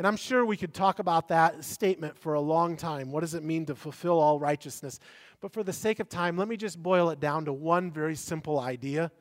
And 0.00 0.06
I'm 0.06 0.16
sure 0.16 0.46
we 0.46 0.56
could 0.56 0.72
talk 0.72 0.98
about 0.98 1.28
that 1.28 1.62
statement 1.62 2.16
for 2.16 2.32
a 2.32 2.40
long 2.40 2.78
time. 2.78 3.12
What 3.12 3.20
does 3.20 3.34
it 3.34 3.42
mean 3.42 3.66
to 3.66 3.74
fulfill 3.74 4.18
all 4.18 4.38
righteousness? 4.40 4.98
But 5.42 5.52
for 5.52 5.62
the 5.62 5.74
sake 5.74 6.00
of 6.00 6.08
time, 6.08 6.38
let 6.38 6.48
me 6.48 6.56
just 6.56 6.82
boil 6.82 7.10
it 7.10 7.20
down 7.20 7.44
to 7.44 7.52
one 7.52 7.90
very 7.90 8.14
simple 8.14 8.58
idea 8.60 9.12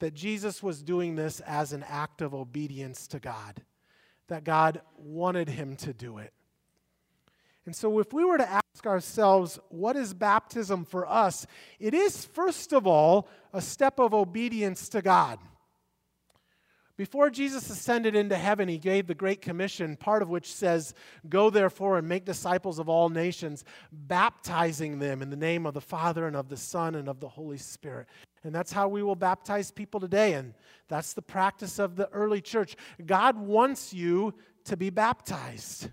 that 0.00 0.12
Jesus 0.12 0.64
was 0.64 0.82
doing 0.82 1.14
this 1.14 1.38
as 1.38 1.72
an 1.72 1.84
act 1.88 2.22
of 2.22 2.34
obedience 2.34 3.06
to 3.06 3.20
God, 3.20 3.62
that 4.26 4.42
God 4.42 4.80
wanted 4.96 5.48
him 5.48 5.76
to 5.76 5.92
do 5.92 6.18
it. 6.18 6.32
And 7.64 7.76
so, 7.76 8.00
if 8.00 8.12
we 8.12 8.24
were 8.24 8.38
to 8.38 8.50
ask 8.50 8.84
ourselves, 8.86 9.60
what 9.68 9.94
is 9.94 10.12
baptism 10.12 10.86
for 10.86 11.08
us? 11.08 11.46
It 11.78 11.94
is, 11.94 12.24
first 12.24 12.72
of 12.72 12.84
all, 12.84 13.28
a 13.52 13.60
step 13.60 14.00
of 14.00 14.12
obedience 14.12 14.88
to 14.88 15.02
God. 15.02 15.38
Before 17.00 17.30
Jesus 17.30 17.70
ascended 17.70 18.14
into 18.14 18.36
heaven, 18.36 18.68
he 18.68 18.76
gave 18.76 19.06
the 19.06 19.14
Great 19.14 19.40
Commission, 19.40 19.96
part 19.96 20.20
of 20.20 20.28
which 20.28 20.52
says, 20.52 20.92
Go 21.30 21.48
therefore 21.48 21.96
and 21.96 22.06
make 22.06 22.26
disciples 22.26 22.78
of 22.78 22.90
all 22.90 23.08
nations, 23.08 23.64
baptizing 23.90 24.98
them 24.98 25.22
in 25.22 25.30
the 25.30 25.36
name 25.36 25.64
of 25.64 25.72
the 25.72 25.80
Father 25.80 26.26
and 26.26 26.36
of 26.36 26.50
the 26.50 26.58
Son 26.58 26.96
and 26.96 27.08
of 27.08 27.18
the 27.18 27.26
Holy 27.26 27.56
Spirit. 27.56 28.06
And 28.44 28.54
that's 28.54 28.70
how 28.70 28.86
we 28.86 29.02
will 29.02 29.16
baptize 29.16 29.70
people 29.70 29.98
today. 29.98 30.34
And 30.34 30.52
that's 30.88 31.14
the 31.14 31.22
practice 31.22 31.78
of 31.78 31.96
the 31.96 32.06
early 32.10 32.42
church. 32.42 32.76
God 33.06 33.38
wants 33.38 33.94
you 33.94 34.34
to 34.64 34.76
be 34.76 34.90
baptized. 34.90 35.88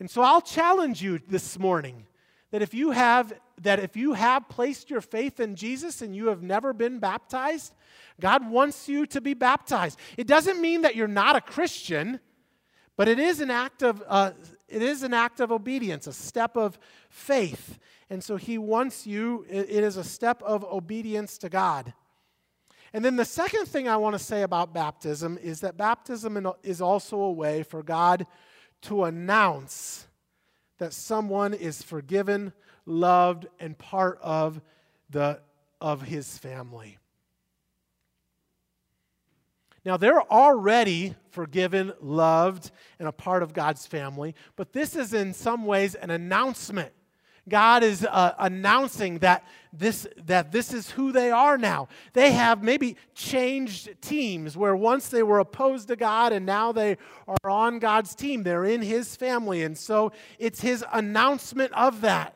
And 0.00 0.10
so 0.10 0.22
I'll 0.22 0.40
challenge 0.40 1.00
you 1.00 1.20
this 1.28 1.60
morning 1.60 2.08
that 2.50 2.62
if 2.62 2.74
you 2.74 2.90
have 2.92 3.32
that 3.62 3.80
if 3.80 3.96
you 3.96 4.12
have 4.12 4.48
placed 4.48 4.88
your 4.88 5.00
faith 5.00 5.40
in 5.40 5.56
Jesus 5.56 6.00
and 6.00 6.14
you 6.14 6.28
have 6.28 6.42
never 6.42 6.72
been 6.72 6.98
baptized, 7.00 7.74
God 8.20 8.48
wants 8.48 8.88
you 8.88 9.06
to 9.06 9.20
be 9.20 9.34
baptized. 9.34 9.98
It 10.16 10.26
doesn't 10.26 10.60
mean 10.60 10.82
that 10.82 10.96
you're 10.96 11.08
not 11.08 11.36
a 11.36 11.40
Christian, 11.40 12.20
but 12.96 13.08
it 13.08 13.18
is 13.18 13.40
an 13.40 13.50
act 13.50 13.82
of, 13.82 14.02
uh, 14.06 14.32
it 14.68 14.82
is 14.82 15.02
an 15.02 15.12
act 15.12 15.40
of 15.40 15.50
obedience, 15.50 16.06
a 16.06 16.12
step 16.12 16.56
of 16.56 16.78
faith. 17.10 17.78
And 18.10 18.22
so 18.22 18.36
he 18.36 18.58
wants 18.58 19.06
you, 19.06 19.44
it 19.48 19.68
is 19.68 19.96
a 19.96 20.04
step 20.04 20.42
of 20.42 20.64
obedience 20.64 21.36
to 21.38 21.48
God. 21.48 21.92
And 22.92 23.04
then 23.04 23.16
the 23.16 23.24
second 23.24 23.66
thing 23.66 23.86
I 23.86 23.96
want 23.96 24.16
to 24.16 24.18
say 24.18 24.42
about 24.42 24.72
baptism 24.72 25.38
is 25.42 25.60
that 25.60 25.76
baptism 25.76 26.50
is 26.62 26.80
also 26.80 27.20
a 27.20 27.32
way 27.32 27.62
for 27.62 27.82
God 27.82 28.26
to 28.82 29.04
announce 29.04 30.07
that 30.78 30.92
someone 30.92 31.54
is 31.54 31.82
forgiven, 31.82 32.52
loved, 32.86 33.46
and 33.60 33.76
part 33.76 34.18
of, 34.22 34.60
the, 35.10 35.40
of 35.80 36.02
his 36.02 36.38
family. 36.38 36.98
Now, 39.84 39.96
they're 39.96 40.22
already 40.30 41.14
forgiven, 41.30 41.92
loved, 42.00 42.70
and 42.98 43.08
a 43.08 43.12
part 43.12 43.42
of 43.42 43.52
God's 43.52 43.86
family, 43.86 44.34
but 44.56 44.72
this 44.72 44.96
is 44.96 45.14
in 45.14 45.32
some 45.32 45.64
ways 45.64 45.94
an 45.94 46.10
announcement. 46.10 46.92
God 47.48 47.82
is 47.82 48.04
uh, 48.04 48.34
announcing 48.38 49.18
that 49.18 49.44
this, 49.72 50.06
that 50.26 50.52
this 50.52 50.72
is 50.72 50.90
who 50.90 51.12
they 51.12 51.30
are 51.30 51.58
now. 51.58 51.88
They 52.12 52.32
have 52.32 52.62
maybe 52.62 52.96
changed 53.14 54.00
teams 54.00 54.56
where 54.56 54.74
once 54.74 55.08
they 55.08 55.22
were 55.22 55.38
opposed 55.38 55.88
to 55.88 55.96
God 55.96 56.32
and 56.32 56.46
now 56.46 56.72
they 56.72 56.96
are 57.26 57.50
on 57.50 57.78
God's 57.78 58.14
team. 58.14 58.42
They're 58.42 58.64
in 58.64 58.82
His 58.82 59.16
family. 59.16 59.62
And 59.62 59.76
so 59.76 60.12
it's 60.38 60.60
His 60.60 60.84
announcement 60.92 61.72
of 61.72 62.00
that. 62.02 62.34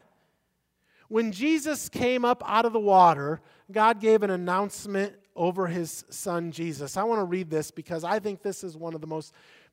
When 1.08 1.32
Jesus 1.32 1.88
came 1.88 2.24
up 2.24 2.42
out 2.46 2.64
of 2.64 2.72
the 2.72 2.80
water, 2.80 3.40
God 3.70 4.00
gave 4.00 4.22
an 4.22 4.30
announcement 4.30 5.14
over 5.34 5.66
his 5.66 6.04
son 6.10 6.52
Jesus. 6.52 6.96
I 6.96 7.02
want 7.04 7.20
to 7.20 7.24
read 7.24 7.50
this 7.50 7.70
because 7.70 8.04
I 8.04 8.18
think 8.18 8.42
this 8.42 8.64
is 8.64 8.76
one 8.76 8.94
of 8.94 9.00
the 9.00 9.06
most 9.06 9.32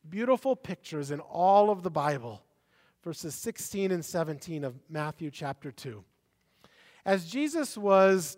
beautiful 0.10 0.56
pictures 0.56 1.12
in 1.12 1.20
all 1.20 1.70
of 1.70 1.84
the 1.84 1.90
Bible. 1.90 2.42
Verses 3.04 3.36
16 3.36 3.92
and 3.92 4.04
17 4.04 4.64
of 4.64 4.76
Matthew 4.90 5.32
chapter 5.32 5.72
2. 5.72 6.04
As 7.06 7.26
Jesus 7.26 7.78
was 7.78 8.38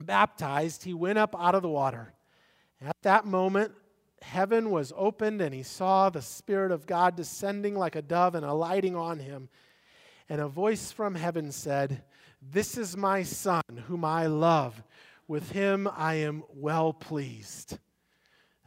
baptized, 0.00 0.84
he 0.84 0.94
went 0.94 1.18
up 1.18 1.34
out 1.38 1.54
of 1.54 1.62
the 1.62 1.68
water. 1.68 2.12
At 2.80 2.96
that 3.02 3.26
moment, 3.26 3.72
heaven 4.22 4.70
was 4.70 4.92
opened 4.96 5.40
and 5.40 5.54
he 5.54 5.62
saw 5.62 6.08
the 6.08 6.22
Spirit 6.22 6.72
of 6.72 6.86
God 6.86 7.16
descending 7.16 7.74
like 7.74 7.96
a 7.96 8.02
dove 8.02 8.34
and 8.34 8.44
alighting 8.44 8.96
on 8.96 9.18
him. 9.18 9.48
And 10.28 10.40
a 10.40 10.48
voice 10.48 10.92
from 10.92 11.14
heaven 11.14 11.50
said, 11.50 12.04
This 12.40 12.78
is 12.78 12.96
my 12.96 13.22
Son, 13.22 13.62
whom 13.88 14.04
I 14.04 14.26
love. 14.26 14.82
With 15.26 15.50
him 15.50 15.88
I 15.96 16.14
am 16.14 16.44
well 16.54 16.92
pleased. 16.92 17.78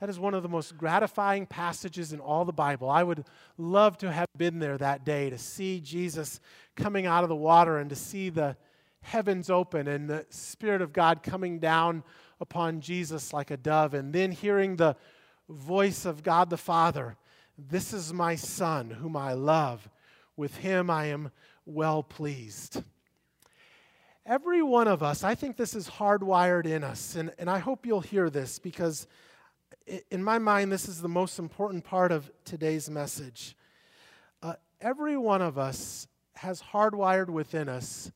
That 0.04 0.10
is 0.10 0.20
one 0.20 0.34
of 0.34 0.44
the 0.44 0.50
most 0.50 0.78
gratifying 0.78 1.46
passages 1.46 2.12
in 2.12 2.20
all 2.20 2.44
the 2.44 2.52
Bible. 2.52 2.90
I 2.90 3.04
would 3.04 3.24
love 3.58 3.98
to 4.00 4.12
have 4.12 4.28
been 4.36 4.60
there 4.60 4.78
that 4.78 5.06
day 5.06 5.30
to 5.30 5.38
see 5.38 5.80
Jesus 5.80 6.42
coming 6.76 7.06
out 7.06 7.24
of 7.24 7.30
the 7.30 7.38
water 7.38 7.78
and 7.78 7.90
to 7.90 7.96
see 7.96 8.30
the 8.30 8.58
heavens 9.00 9.50
open 9.50 9.88
and 9.88 10.10
the 10.10 10.26
Spirit 10.30 10.82
of 10.82 10.92
God 10.92 11.24
coming 11.24 11.58
down 11.58 12.04
upon 12.42 12.82
Jesus 12.82 13.32
like 13.32 13.50
a 13.50 13.56
dove, 13.56 13.94
and 13.94 14.12
then 14.12 14.34
hearing 14.34 14.76
the 14.76 14.98
voice 15.48 16.04
of 16.04 16.22
God 16.22 16.50
the 16.50 16.58
Father 16.58 17.16
This 17.58 17.94
is 17.94 18.12
my 18.12 18.36
Son, 18.36 18.90
whom 18.90 19.16
I 19.16 19.32
love. 19.32 19.90
With 20.36 20.58
him 20.58 20.90
I 20.90 21.06
am 21.06 21.32
well 21.66 22.04
pleased. 22.04 22.84
Every 24.26 24.62
one 24.62 24.90
of 24.90 25.02
us, 25.02 25.24
I 25.24 25.34
think 25.34 25.56
this 25.56 25.74
is 25.74 25.88
hardwired 25.88 26.66
in 26.66 26.84
us, 26.84 27.16
and, 27.16 27.32
and 27.40 27.50
I 27.50 27.60
hope 27.60 27.86
you'll 27.86 28.02
hear 28.02 28.30
this 28.30 28.60
because 28.60 29.08
in 30.12 30.24
my 30.24 30.40
mind, 30.40 30.72
this 30.72 30.88
is 30.88 31.02
the 31.02 31.10
most 31.10 31.40
important 31.40 31.84
part 31.84 32.12
of 32.12 32.32
today's 32.46 32.90
message. 32.90 33.56
Uh, 34.42 34.54
every 34.82 35.18
one 35.18 35.42
of 35.42 35.58
us 35.58 36.08
has 36.36 36.62
hardwired 36.62 37.30
within 37.30 37.70
us 37.70 38.12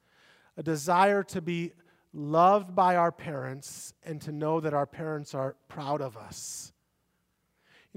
a 0.56 0.64
desire 0.64 1.24
to 1.24 1.42
be 1.42 1.74
loved 2.14 2.74
by 2.74 2.96
our 2.96 3.12
parents 3.12 3.94
and 4.04 4.22
to 4.22 4.32
know 4.32 4.60
that 4.60 4.74
our 4.74 4.86
parents 4.86 5.36
are 5.36 5.56
proud 5.68 6.02
of 6.02 6.18
us. 6.18 6.72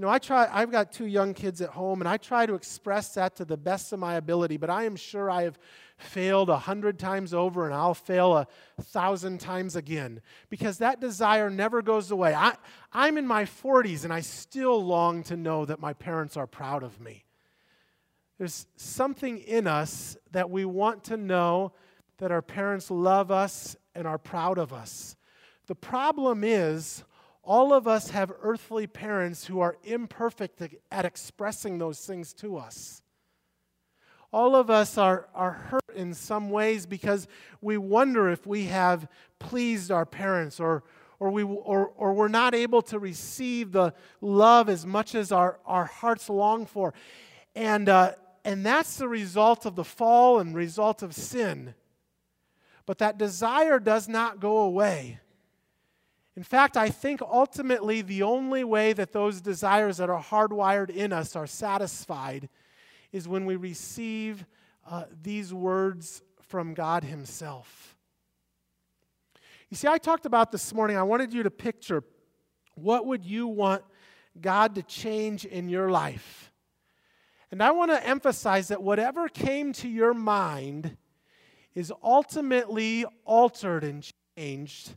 You 0.00 0.06
know, 0.06 0.12
I 0.12 0.18
try, 0.18 0.48
I've 0.50 0.70
got 0.70 0.92
two 0.92 1.04
young 1.04 1.34
kids 1.34 1.60
at 1.60 1.68
home, 1.68 2.00
and 2.00 2.08
I 2.08 2.16
try 2.16 2.46
to 2.46 2.54
express 2.54 3.12
that 3.16 3.36
to 3.36 3.44
the 3.44 3.58
best 3.58 3.92
of 3.92 3.98
my 3.98 4.14
ability, 4.14 4.56
but 4.56 4.70
I 4.70 4.84
am 4.84 4.96
sure 4.96 5.30
I 5.30 5.42
have 5.42 5.58
failed 5.98 6.48
a 6.48 6.56
hundred 6.56 6.98
times 6.98 7.34
over, 7.34 7.66
and 7.66 7.74
I'll 7.74 7.92
fail 7.92 8.34
a 8.34 8.46
thousand 8.80 9.40
times 9.40 9.76
again 9.76 10.22
because 10.48 10.78
that 10.78 11.02
desire 11.02 11.50
never 11.50 11.82
goes 11.82 12.10
away. 12.10 12.32
I, 12.32 12.56
I'm 12.94 13.18
in 13.18 13.26
my 13.26 13.44
40s, 13.44 14.04
and 14.04 14.10
I 14.10 14.20
still 14.20 14.82
long 14.82 15.22
to 15.24 15.36
know 15.36 15.66
that 15.66 15.80
my 15.80 15.92
parents 15.92 16.34
are 16.34 16.46
proud 16.46 16.82
of 16.82 16.98
me. 16.98 17.26
There's 18.38 18.66
something 18.76 19.36
in 19.36 19.66
us 19.66 20.16
that 20.32 20.48
we 20.48 20.64
want 20.64 21.04
to 21.04 21.18
know 21.18 21.74
that 22.16 22.32
our 22.32 22.40
parents 22.40 22.90
love 22.90 23.30
us 23.30 23.76
and 23.94 24.06
are 24.06 24.16
proud 24.16 24.56
of 24.56 24.72
us. 24.72 25.14
The 25.66 25.74
problem 25.74 26.42
is, 26.42 27.04
all 27.50 27.72
of 27.72 27.88
us 27.88 28.10
have 28.10 28.32
earthly 28.42 28.86
parents 28.86 29.46
who 29.46 29.58
are 29.58 29.76
imperfect 29.82 30.62
at 30.92 31.04
expressing 31.04 31.78
those 31.78 31.98
things 31.98 32.32
to 32.32 32.56
us. 32.56 33.02
All 34.32 34.54
of 34.54 34.70
us 34.70 34.96
are, 34.96 35.28
are 35.34 35.50
hurt 35.50 35.96
in 35.96 36.14
some 36.14 36.50
ways 36.50 36.86
because 36.86 37.26
we 37.60 37.76
wonder 37.76 38.28
if 38.28 38.46
we 38.46 38.66
have 38.66 39.08
pleased 39.40 39.90
our 39.90 40.06
parents 40.06 40.60
or, 40.60 40.84
or, 41.18 41.32
we, 41.32 41.42
or, 41.42 41.88
or 41.96 42.12
we're 42.12 42.28
not 42.28 42.54
able 42.54 42.82
to 42.82 43.00
receive 43.00 43.72
the 43.72 43.94
love 44.20 44.68
as 44.68 44.86
much 44.86 45.16
as 45.16 45.32
our, 45.32 45.58
our 45.66 45.86
hearts 45.86 46.30
long 46.30 46.66
for. 46.66 46.94
And, 47.56 47.88
uh, 47.88 48.12
and 48.44 48.64
that's 48.64 48.96
the 48.96 49.08
result 49.08 49.66
of 49.66 49.74
the 49.74 49.82
fall 49.82 50.38
and 50.38 50.54
result 50.54 51.02
of 51.02 51.16
sin. 51.16 51.74
But 52.86 52.98
that 52.98 53.18
desire 53.18 53.80
does 53.80 54.08
not 54.08 54.38
go 54.38 54.58
away. 54.58 55.18
In 56.36 56.42
fact, 56.42 56.76
I 56.76 56.88
think 56.90 57.20
ultimately 57.22 58.02
the 58.02 58.22
only 58.22 58.64
way 58.64 58.92
that 58.92 59.12
those 59.12 59.40
desires 59.40 59.96
that 59.96 60.08
are 60.08 60.22
hardwired 60.22 60.90
in 60.90 61.12
us 61.12 61.34
are 61.34 61.46
satisfied 61.46 62.48
is 63.12 63.26
when 63.26 63.44
we 63.44 63.56
receive 63.56 64.46
uh, 64.88 65.04
these 65.22 65.52
words 65.52 66.22
from 66.40 66.74
God 66.74 67.04
Himself. 67.04 67.96
You 69.68 69.76
see, 69.76 69.88
I 69.88 69.98
talked 69.98 70.26
about 70.26 70.50
this 70.52 70.72
morning, 70.72 70.96
I 70.96 71.02
wanted 71.02 71.32
you 71.32 71.42
to 71.42 71.50
picture 71.50 72.02
what 72.74 73.06
would 73.06 73.24
you 73.24 73.46
want 73.46 73.82
God 74.40 74.74
to 74.76 74.82
change 74.82 75.44
in 75.44 75.68
your 75.68 75.90
life? 75.90 76.52
And 77.50 77.62
I 77.62 77.72
want 77.72 77.90
to 77.90 78.06
emphasize 78.06 78.68
that 78.68 78.82
whatever 78.82 79.28
came 79.28 79.72
to 79.74 79.88
your 79.88 80.14
mind 80.14 80.96
is 81.74 81.92
ultimately 82.02 83.04
altered 83.24 83.84
and 83.84 84.08
changed 84.36 84.96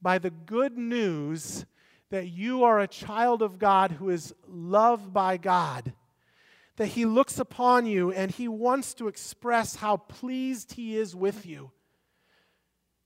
by 0.00 0.18
the 0.18 0.30
good 0.30 0.76
news 0.76 1.66
that 2.10 2.28
you 2.28 2.64
are 2.64 2.80
a 2.80 2.88
child 2.88 3.42
of 3.42 3.58
God 3.58 3.92
who 3.92 4.10
is 4.10 4.34
loved 4.46 5.12
by 5.12 5.36
God. 5.36 5.92
That 6.76 6.86
He 6.88 7.04
looks 7.04 7.38
upon 7.38 7.86
you 7.86 8.12
and 8.12 8.30
He 8.30 8.48
wants 8.48 8.94
to 8.94 9.08
express 9.08 9.76
how 9.76 9.96
pleased 9.96 10.72
He 10.72 10.96
is 10.96 11.14
with 11.14 11.44
you. 11.44 11.72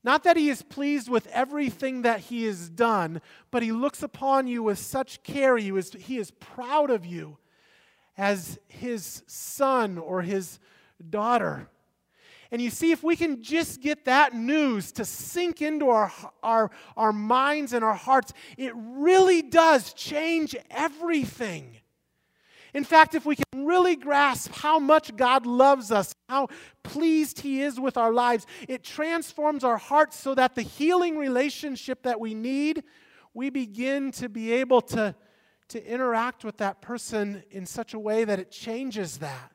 Not 0.04 0.24
that 0.24 0.36
He 0.36 0.50
is 0.50 0.62
pleased 0.62 1.08
with 1.08 1.26
everything 1.28 2.02
that 2.02 2.20
He 2.20 2.44
has 2.44 2.68
done, 2.68 3.20
but 3.50 3.62
He 3.62 3.72
looks 3.72 4.02
upon 4.02 4.46
you 4.46 4.62
with 4.62 4.78
such 4.78 5.22
care. 5.22 5.56
He 5.56 5.70
is, 5.70 5.92
he 5.92 6.18
is 6.18 6.30
proud 6.30 6.90
of 6.90 7.06
you 7.06 7.38
as 8.16 8.58
His 8.68 9.22
son 9.26 9.98
or 9.98 10.22
His 10.22 10.58
daughter. 11.08 11.68
And 12.52 12.60
you 12.60 12.68
see, 12.68 12.92
if 12.92 13.02
we 13.02 13.16
can 13.16 13.42
just 13.42 13.80
get 13.80 14.04
that 14.04 14.34
news 14.34 14.92
to 14.92 15.06
sink 15.06 15.62
into 15.62 15.88
our, 15.88 16.12
our, 16.42 16.70
our 16.98 17.12
minds 17.12 17.72
and 17.72 17.82
our 17.82 17.94
hearts, 17.94 18.34
it 18.58 18.74
really 18.76 19.40
does 19.40 19.94
change 19.94 20.54
everything. 20.70 21.78
In 22.74 22.84
fact, 22.84 23.14
if 23.14 23.24
we 23.24 23.36
can 23.36 23.64
really 23.64 23.96
grasp 23.96 24.52
how 24.52 24.78
much 24.78 25.16
God 25.16 25.46
loves 25.46 25.90
us, 25.90 26.14
how 26.28 26.48
pleased 26.82 27.40
He 27.40 27.62
is 27.62 27.80
with 27.80 27.96
our 27.96 28.12
lives, 28.12 28.46
it 28.68 28.84
transforms 28.84 29.64
our 29.64 29.78
hearts 29.78 30.18
so 30.18 30.34
that 30.34 30.54
the 30.54 30.62
healing 30.62 31.16
relationship 31.16 32.02
that 32.02 32.20
we 32.20 32.34
need, 32.34 32.84
we 33.32 33.48
begin 33.48 34.10
to 34.12 34.28
be 34.28 34.52
able 34.52 34.82
to, 34.82 35.14
to 35.68 35.90
interact 35.90 36.44
with 36.44 36.58
that 36.58 36.82
person 36.82 37.42
in 37.50 37.64
such 37.64 37.94
a 37.94 37.98
way 37.98 38.24
that 38.24 38.38
it 38.38 38.50
changes 38.50 39.18
that. 39.18 39.51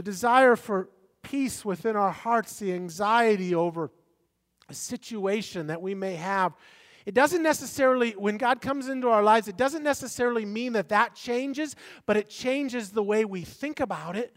The 0.00 0.04
desire 0.04 0.56
for 0.56 0.88
peace 1.20 1.62
within 1.62 1.94
our 1.94 2.10
hearts, 2.10 2.58
the 2.58 2.72
anxiety 2.72 3.54
over 3.54 3.90
a 4.70 4.72
situation 4.72 5.66
that 5.66 5.82
we 5.82 5.94
may 5.94 6.14
have. 6.14 6.54
It 7.04 7.12
doesn't 7.12 7.42
necessarily, 7.42 8.12
when 8.12 8.38
God 8.38 8.62
comes 8.62 8.88
into 8.88 9.10
our 9.10 9.22
lives, 9.22 9.46
it 9.46 9.58
doesn't 9.58 9.82
necessarily 9.82 10.46
mean 10.46 10.72
that 10.72 10.88
that 10.88 11.14
changes, 11.14 11.76
but 12.06 12.16
it 12.16 12.30
changes 12.30 12.92
the 12.92 13.02
way 13.02 13.26
we 13.26 13.42
think 13.42 13.78
about 13.78 14.16
it. 14.16 14.34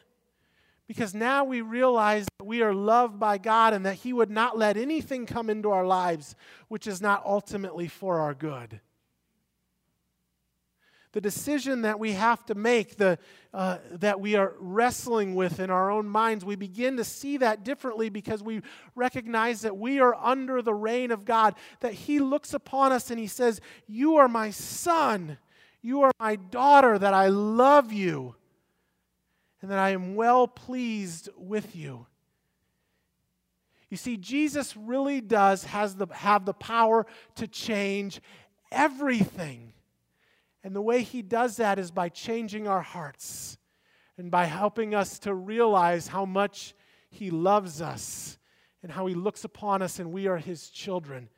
Because 0.86 1.14
now 1.16 1.46
we 1.46 1.62
realize 1.62 2.26
that 2.40 2.44
we 2.44 2.62
are 2.62 2.74
loved 2.74 3.18
by 3.18 3.38
God 3.38 3.74
and 3.74 3.86
that 3.86 3.96
He 3.96 4.12
would 4.12 4.30
not 4.30 4.58
let 4.58 4.76
anything 4.76 5.26
come 5.26 5.50
into 5.50 5.72
our 5.72 5.86
lives 5.86 6.36
which 6.68 6.88
is 6.88 7.02
not 7.02 7.24
ultimately 7.26 7.88
for 7.88 8.20
our 8.20 8.34
good 8.34 8.82
the 11.14 11.22
decision 11.22 11.84
that 11.84 12.00
we 12.00 12.12
have 12.14 12.44
to 12.48 12.56
make, 12.56 12.98
the, 12.98 13.18
uh, 13.54 13.78
that 13.92 14.20
we 14.20 14.36
are 14.36 14.56
wrestling 14.60 15.36
with 15.36 15.60
in 15.60 15.70
our 15.70 15.92
own 15.92 16.08
minds, 16.08 16.44
we 16.44 16.56
begin 16.56 16.98
to 16.98 17.04
see 17.04 17.38
that 17.38 17.64
differently 17.64 18.10
because 18.10 18.42
we 18.42 18.62
recognize 18.96 19.62
that 19.62 19.78
we 19.78 20.00
are 20.00 20.16
under 20.16 20.62
the 20.62 20.74
reign 20.74 21.12
of 21.12 21.24
God, 21.24 21.54
that 21.82 21.94
He 21.94 22.20
looks 22.20 22.54
upon 22.54 22.92
us 22.92 23.12
and 23.12 23.20
He 23.20 23.28
says, 23.28 23.62
You 23.88 24.16
are 24.18 24.28
my 24.28 24.50
son, 24.50 25.38
you 25.84 26.02
are 26.02 26.12
my 26.20 26.36
daughter, 26.36 26.98
that 26.98 27.14
I 27.14 27.28
love 27.28 27.94
you, 27.94 28.36
and 29.62 29.70
that 29.70 29.80
I 29.80 29.92
am 29.92 30.16
well 30.16 30.48
pleased 30.48 31.30
with 31.38 31.76
you. 31.76 32.08
You 33.92 33.98
see, 33.98 34.18
Jesus 34.18 34.76
really 34.76 35.22
does 35.22 35.66
has 35.66 35.96
the, 35.96 36.08
have 36.12 36.46
the 36.46 36.54
power 36.56 37.06
to 37.36 37.48
change 37.48 38.20
everything. 38.72 39.73
And 40.64 40.76
the 40.76 40.82
way 40.82 41.02
He 41.02 41.22
does 41.22 41.58
that 41.58 41.78
is 41.80 41.92
by 41.92 42.10
changing 42.10 42.68
our 42.68 42.82
hearts 42.82 43.58
and 44.18 44.32
by 44.32 44.46
helping 44.46 44.96
us 44.96 45.20
to 45.20 45.34
realize 45.34 46.08
how 46.08 46.26
much 46.26 46.74
He 47.10 47.30
loves 47.30 47.82
us 47.82 48.38
and 48.82 48.92
how 48.92 49.06
He 49.06 49.16
looks 49.16 49.44
upon 49.44 49.82
us 49.82 50.00
and 50.00 50.12
we 50.12 50.28
are 50.28 50.38
His 50.38 50.70
children. 50.70 51.30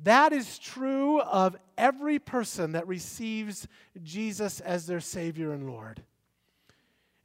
That 0.00 0.32
is 0.32 0.58
true 0.58 1.20
of 1.20 1.56
every 1.76 2.18
person 2.18 2.72
that 2.72 2.86
receives 2.86 3.66
Jesus 4.02 4.60
as 4.60 4.86
their 4.86 5.00
Savior 5.00 5.52
and 5.52 5.68
Lord. 5.68 6.02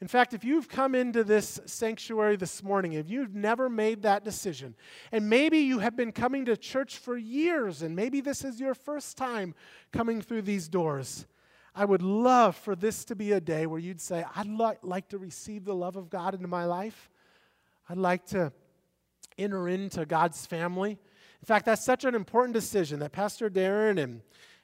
In 0.03 0.09
fact, 0.09 0.33
if 0.33 0.43
you've 0.43 0.67
come 0.67 0.95
into 0.95 1.23
this 1.23 1.61
sanctuary 1.65 2.35
this 2.35 2.61
morning, 2.61 2.91
if 2.91 3.09
you've 3.09 3.33
never 3.33 3.69
made 3.69 4.01
that 4.01 4.25
decision, 4.25 4.75
and 5.13 5.29
maybe 5.29 5.59
you 5.59 5.79
have 5.79 5.95
been 5.95 6.11
coming 6.11 6.43
to 6.43 6.57
church 6.57 6.97
for 6.97 7.15
years, 7.15 7.81
and 7.81 7.95
maybe 7.95 8.19
this 8.19 8.43
is 8.43 8.59
your 8.59 8.73
first 8.73 9.15
time 9.15 9.55
coming 9.93 10.21
through 10.21 10.41
these 10.41 10.67
doors, 10.67 11.25
I 11.73 11.85
would 11.85 12.01
love 12.01 12.57
for 12.57 12.75
this 12.75 13.05
to 13.05 13.15
be 13.15 13.31
a 13.31 13.39
day 13.39 13.65
where 13.65 13.79
you'd 13.79 14.01
say, 14.01 14.25
I'd 14.35 14.45
li- 14.45 14.75
like 14.81 15.07
to 15.07 15.17
receive 15.17 15.63
the 15.63 15.73
love 15.73 15.95
of 15.95 16.09
God 16.09 16.33
into 16.33 16.49
my 16.49 16.65
life. 16.65 17.09
I'd 17.87 17.97
like 17.97 18.25
to 18.25 18.51
enter 19.37 19.69
into 19.69 20.05
God's 20.05 20.45
family. 20.45 20.99
In 21.41 21.45
fact, 21.45 21.65
that's 21.65 21.85
such 21.85 22.03
an 22.03 22.13
important 22.13 22.53
decision 22.53 22.99
that 22.99 23.13
Pastor 23.13 23.49
Darren 23.49 24.03
and, 24.03 24.19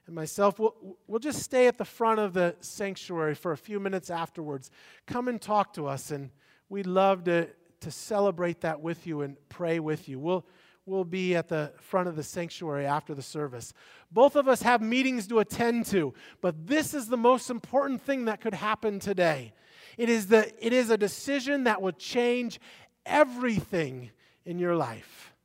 and 0.10 0.16
myself 0.16 0.58
will 0.58 0.98
we'll 1.06 1.20
just 1.20 1.44
stay 1.44 1.68
at 1.68 1.78
the 1.78 1.86
front 1.86 2.20
of 2.20 2.34
the 2.34 2.56
sanctuary 2.62 3.36
for 3.36 3.52
a 3.52 3.58
few 3.58 3.80
minutes 3.80 4.10
afterwards. 4.10 4.72
Come 5.06 5.28
and 5.28 5.40
talk 5.40 5.72
to 5.74 5.86
us, 5.86 6.10
and 6.10 6.32
we'd 6.68 6.88
love 6.88 7.26
to, 7.26 7.48
to 7.82 7.92
celebrate 7.92 8.62
that 8.62 8.82
with 8.82 9.06
you 9.06 9.22
and 9.22 9.38
pray 9.50 9.80
with 9.80 10.10
you. 10.10 10.18
We'll, 10.18 10.48
we'll 10.88 11.04
be 11.04 11.36
at 11.36 11.48
the 11.48 11.74
front 11.80 12.08
of 12.08 12.16
the 12.16 12.24
sanctuary 12.24 12.88
after 12.88 13.14
the 13.14 13.22
service. 13.22 13.72
Both 14.12 14.36
of 14.36 14.48
us 14.48 14.64
have 14.64 14.82
meetings 14.82 15.28
to 15.28 15.38
attend 15.38 15.86
to, 15.88 16.16
but 16.42 16.66
this 16.66 16.96
is 16.96 17.08
the 17.08 17.16
most 17.16 17.52
important 17.52 18.02
thing 18.02 18.26
that 18.26 18.42
could 18.42 18.56
happen 18.56 19.00
today. 19.00 19.54
It 19.96 20.10
is, 20.10 20.26
the, 20.26 20.52
it 20.66 20.74
is 20.74 20.90
a 20.90 20.98
decision 20.98 21.66
that 21.66 21.84
will 21.84 21.92
change 21.92 22.60
everything 23.06 24.10
in 24.44 24.58
your 24.58 24.76
life. 24.76 25.36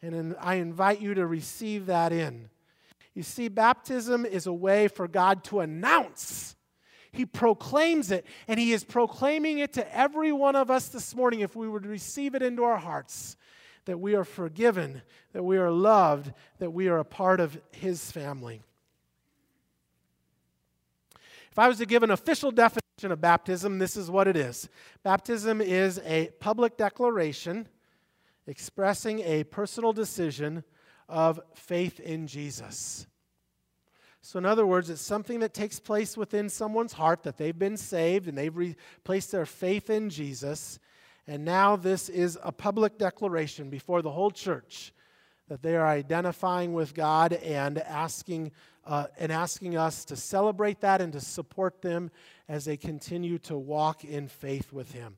And 0.00 0.36
I 0.40 0.54
invite 0.54 1.00
you 1.00 1.14
to 1.14 1.26
receive 1.26 1.86
that 1.86 2.12
in. 2.12 2.50
You 3.14 3.22
see, 3.22 3.48
baptism 3.48 4.24
is 4.24 4.46
a 4.46 4.52
way 4.52 4.88
for 4.88 5.08
God 5.08 5.44
to 5.44 5.60
announce. 5.60 6.56
He 7.12 7.26
proclaims 7.26 8.10
it, 8.10 8.24
and 8.46 8.60
He 8.60 8.72
is 8.72 8.84
proclaiming 8.84 9.58
it 9.58 9.72
to 9.74 9.96
every 9.96 10.32
one 10.32 10.54
of 10.54 10.70
us 10.70 10.88
this 10.88 11.14
morning 11.14 11.40
if 11.40 11.56
we 11.56 11.68
would 11.68 11.86
receive 11.86 12.34
it 12.34 12.42
into 12.42 12.62
our 12.62 12.78
hearts 12.78 13.36
that 13.86 13.98
we 13.98 14.14
are 14.14 14.24
forgiven, 14.24 15.02
that 15.32 15.42
we 15.42 15.58
are 15.58 15.70
loved, 15.70 16.32
that 16.58 16.70
we 16.70 16.88
are 16.88 16.98
a 16.98 17.04
part 17.04 17.40
of 17.40 17.60
His 17.72 18.12
family. 18.12 18.62
If 21.50 21.58
I 21.58 21.66
was 21.66 21.78
to 21.78 21.86
give 21.86 22.04
an 22.04 22.12
official 22.12 22.52
definition 22.52 23.10
of 23.10 23.20
baptism, 23.20 23.78
this 23.78 23.96
is 23.96 24.10
what 24.10 24.28
it 24.28 24.36
is 24.36 24.68
Baptism 25.02 25.60
is 25.60 26.00
a 26.04 26.28
public 26.38 26.76
declaration 26.76 27.66
expressing 28.46 29.20
a 29.20 29.44
personal 29.44 29.92
decision 29.92 30.64
of 31.10 31.40
faith 31.54 32.00
in 32.00 32.26
Jesus. 32.26 33.06
So, 34.22 34.38
in 34.38 34.46
other 34.46 34.66
words, 34.66 34.90
it's 34.90 35.00
something 35.00 35.40
that 35.40 35.54
takes 35.54 35.80
place 35.80 36.16
within 36.16 36.48
someone's 36.48 36.92
heart 36.92 37.22
that 37.22 37.36
they've 37.36 37.58
been 37.58 37.76
saved 37.76 38.28
and 38.28 38.36
they've 38.36 38.56
re- 38.56 38.76
placed 39.02 39.32
their 39.32 39.46
faith 39.46 39.90
in 39.90 40.10
Jesus. 40.10 40.78
And 41.26 41.44
now 41.44 41.76
this 41.76 42.08
is 42.08 42.38
a 42.42 42.52
public 42.52 42.98
declaration 42.98 43.70
before 43.70 44.02
the 44.02 44.10
whole 44.10 44.30
church 44.30 44.92
that 45.48 45.62
they 45.62 45.74
are 45.76 45.86
identifying 45.86 46.74
with 46.74 46.94
God 46.94 47.32
and 47.32 47.78
asking, 47.78 48.52
uh, 48.86 49.06
and 49.18 49.32
asking 49.32 49.76
us 49.76 50.04
to 50.06 50.16
celebrate 50.16 50.80
that 50.80 51.00
and 51.00 51.12
to 51.12 51.20
support 51.20 51.82
them 51.82 52.10
as 52.48 52.66
they 52.66 52.76
continue 52.76 53.38
to 53.38 53.56
walk 53.56 54.04
in 54.04 54.28
faith 54.28 54.72
with 54.72 54.92
Him. 54.92 55.16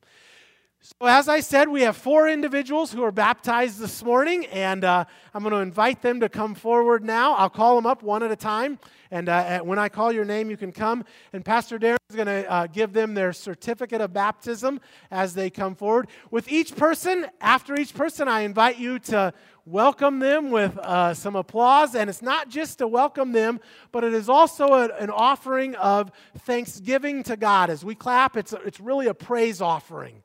So, 0.84 1.06
as 1.06 1.28
I 1.28 1.38
said, 1.38 1.68
we 1.68 1.82
have 1.82 1.96
four 1.96 2.28
individuals 2.28 2.92
who 2.92 3.04
are 3.04 3.12
baptized 3.12 3.78
this 3.78 4.02
morning, 4.02 4.46
and 4.46 4.82
uh, 4.82 5.04
I'm 5.32 5.44
going 5.44 5.52
to 5.52 5.60
invite 5.60 6.02
them 6.02 6.18
to 6.18 6.28
come 6.28 6.56
forward 6.56 7.04
now. 7.04 7.34
I'll 7.34 7.50
call 7.50 7.76
them 7.76 7.86
up 7.86 8.02
one 8.02 8.24
at 8.24 8.32
a 8.32 8.36
time, 8.36 8.80
and 9.12 9.28
uh, 9.28 9.60
when 9.60 9.78
I 9.78 9.88
call 9.88 10.10
your 10.10 10.24
name, 10.24 10.50
you 10.50 10.56
can 10.56 10.72
come. 10.72 11.04
And 11.32 11.44
Pastor 11.44 11.78
Darren 11.78 11.98
is 12.10 12.16
going 12.16 12.26
to 12.26 12.50
uh, 12.50 12.66
give 12.66 12.92
them 12.92 13.14
their 13.14 13.32
certificate 13.32 14.00
of 14.00 14.12
baptism 14.12 14.80
as 15.12 15.34
they 15.34 15.50
come 15.50 15.76
forward. 15.76 16.08
With 16.32 16.50
each 16.50 16.74
person, 16.74 17.28
after 17.40 17.78
each 17.78 17.94
person, 17.94 18.26
I 18.26 18.40
invite 18.40 18.76
you 18.76 18.98
to 18.98 19.32
welcome 19.64 20.18
them 20.18 20.50
with 20.50 20.76
uh, 20.78 21.14
some 21.14 21.36
applause. 21.36 21.94
And 21.94 22.10
it's 22.10 22.22
not 22.22 22.48
just 22.48 22.78
to 22.78 22.88
welcome 22.88 23.30
them, 23.30 23.60
but 23.92 24.02
it 24.02 24.14
is 24.14 24.28
also 24.28 24.74
a, 24.74 24.88
an 24.96 25.10
offering 25.10 25.76
of 25.76 26.10
thanksgiving 26.38 27.22
to 27.22 27.36
God. 27.36 27.70
As 27.70 27.84
we 27.84 27.94
clap, 27.94 28.36
it's, 28.36 28.52
a, 28.52 28.56
it's 28.62 28.80
really 28.80 29.06
a 29.06 29.14
praise 29.14 29.60
offering 29.60 30.24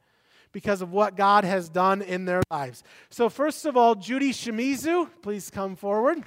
because 0.52 0.82
of 0.82 0.92
what 0.92 1.16
God 1.16 1.44
has 1.44 1.70
done 1.70 2.02
in 2.02 2.26
their 2.26 2.42
lives. 2.50 2.84
So, 3.10 3.30
first 3.30 3.66
of 3.66 3.78
all, 3.78 3.96
Judy 3.96 4.32
Shimizu, 4.32 5.10
please 5.22 5.50
come 5.50 5.76
forward. 5.76 6.24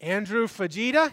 Andrew 0.00 0.46
Fujita. 0.46 1.12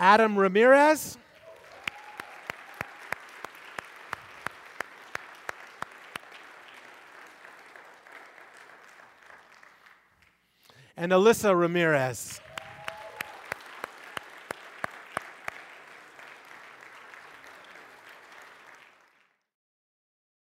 Adam 0.00 0.38
Ramirez. 0.38 1.18
And 10.96 11.12
Alyssa 11.12 11.54
Ramirez. 11.54 12.40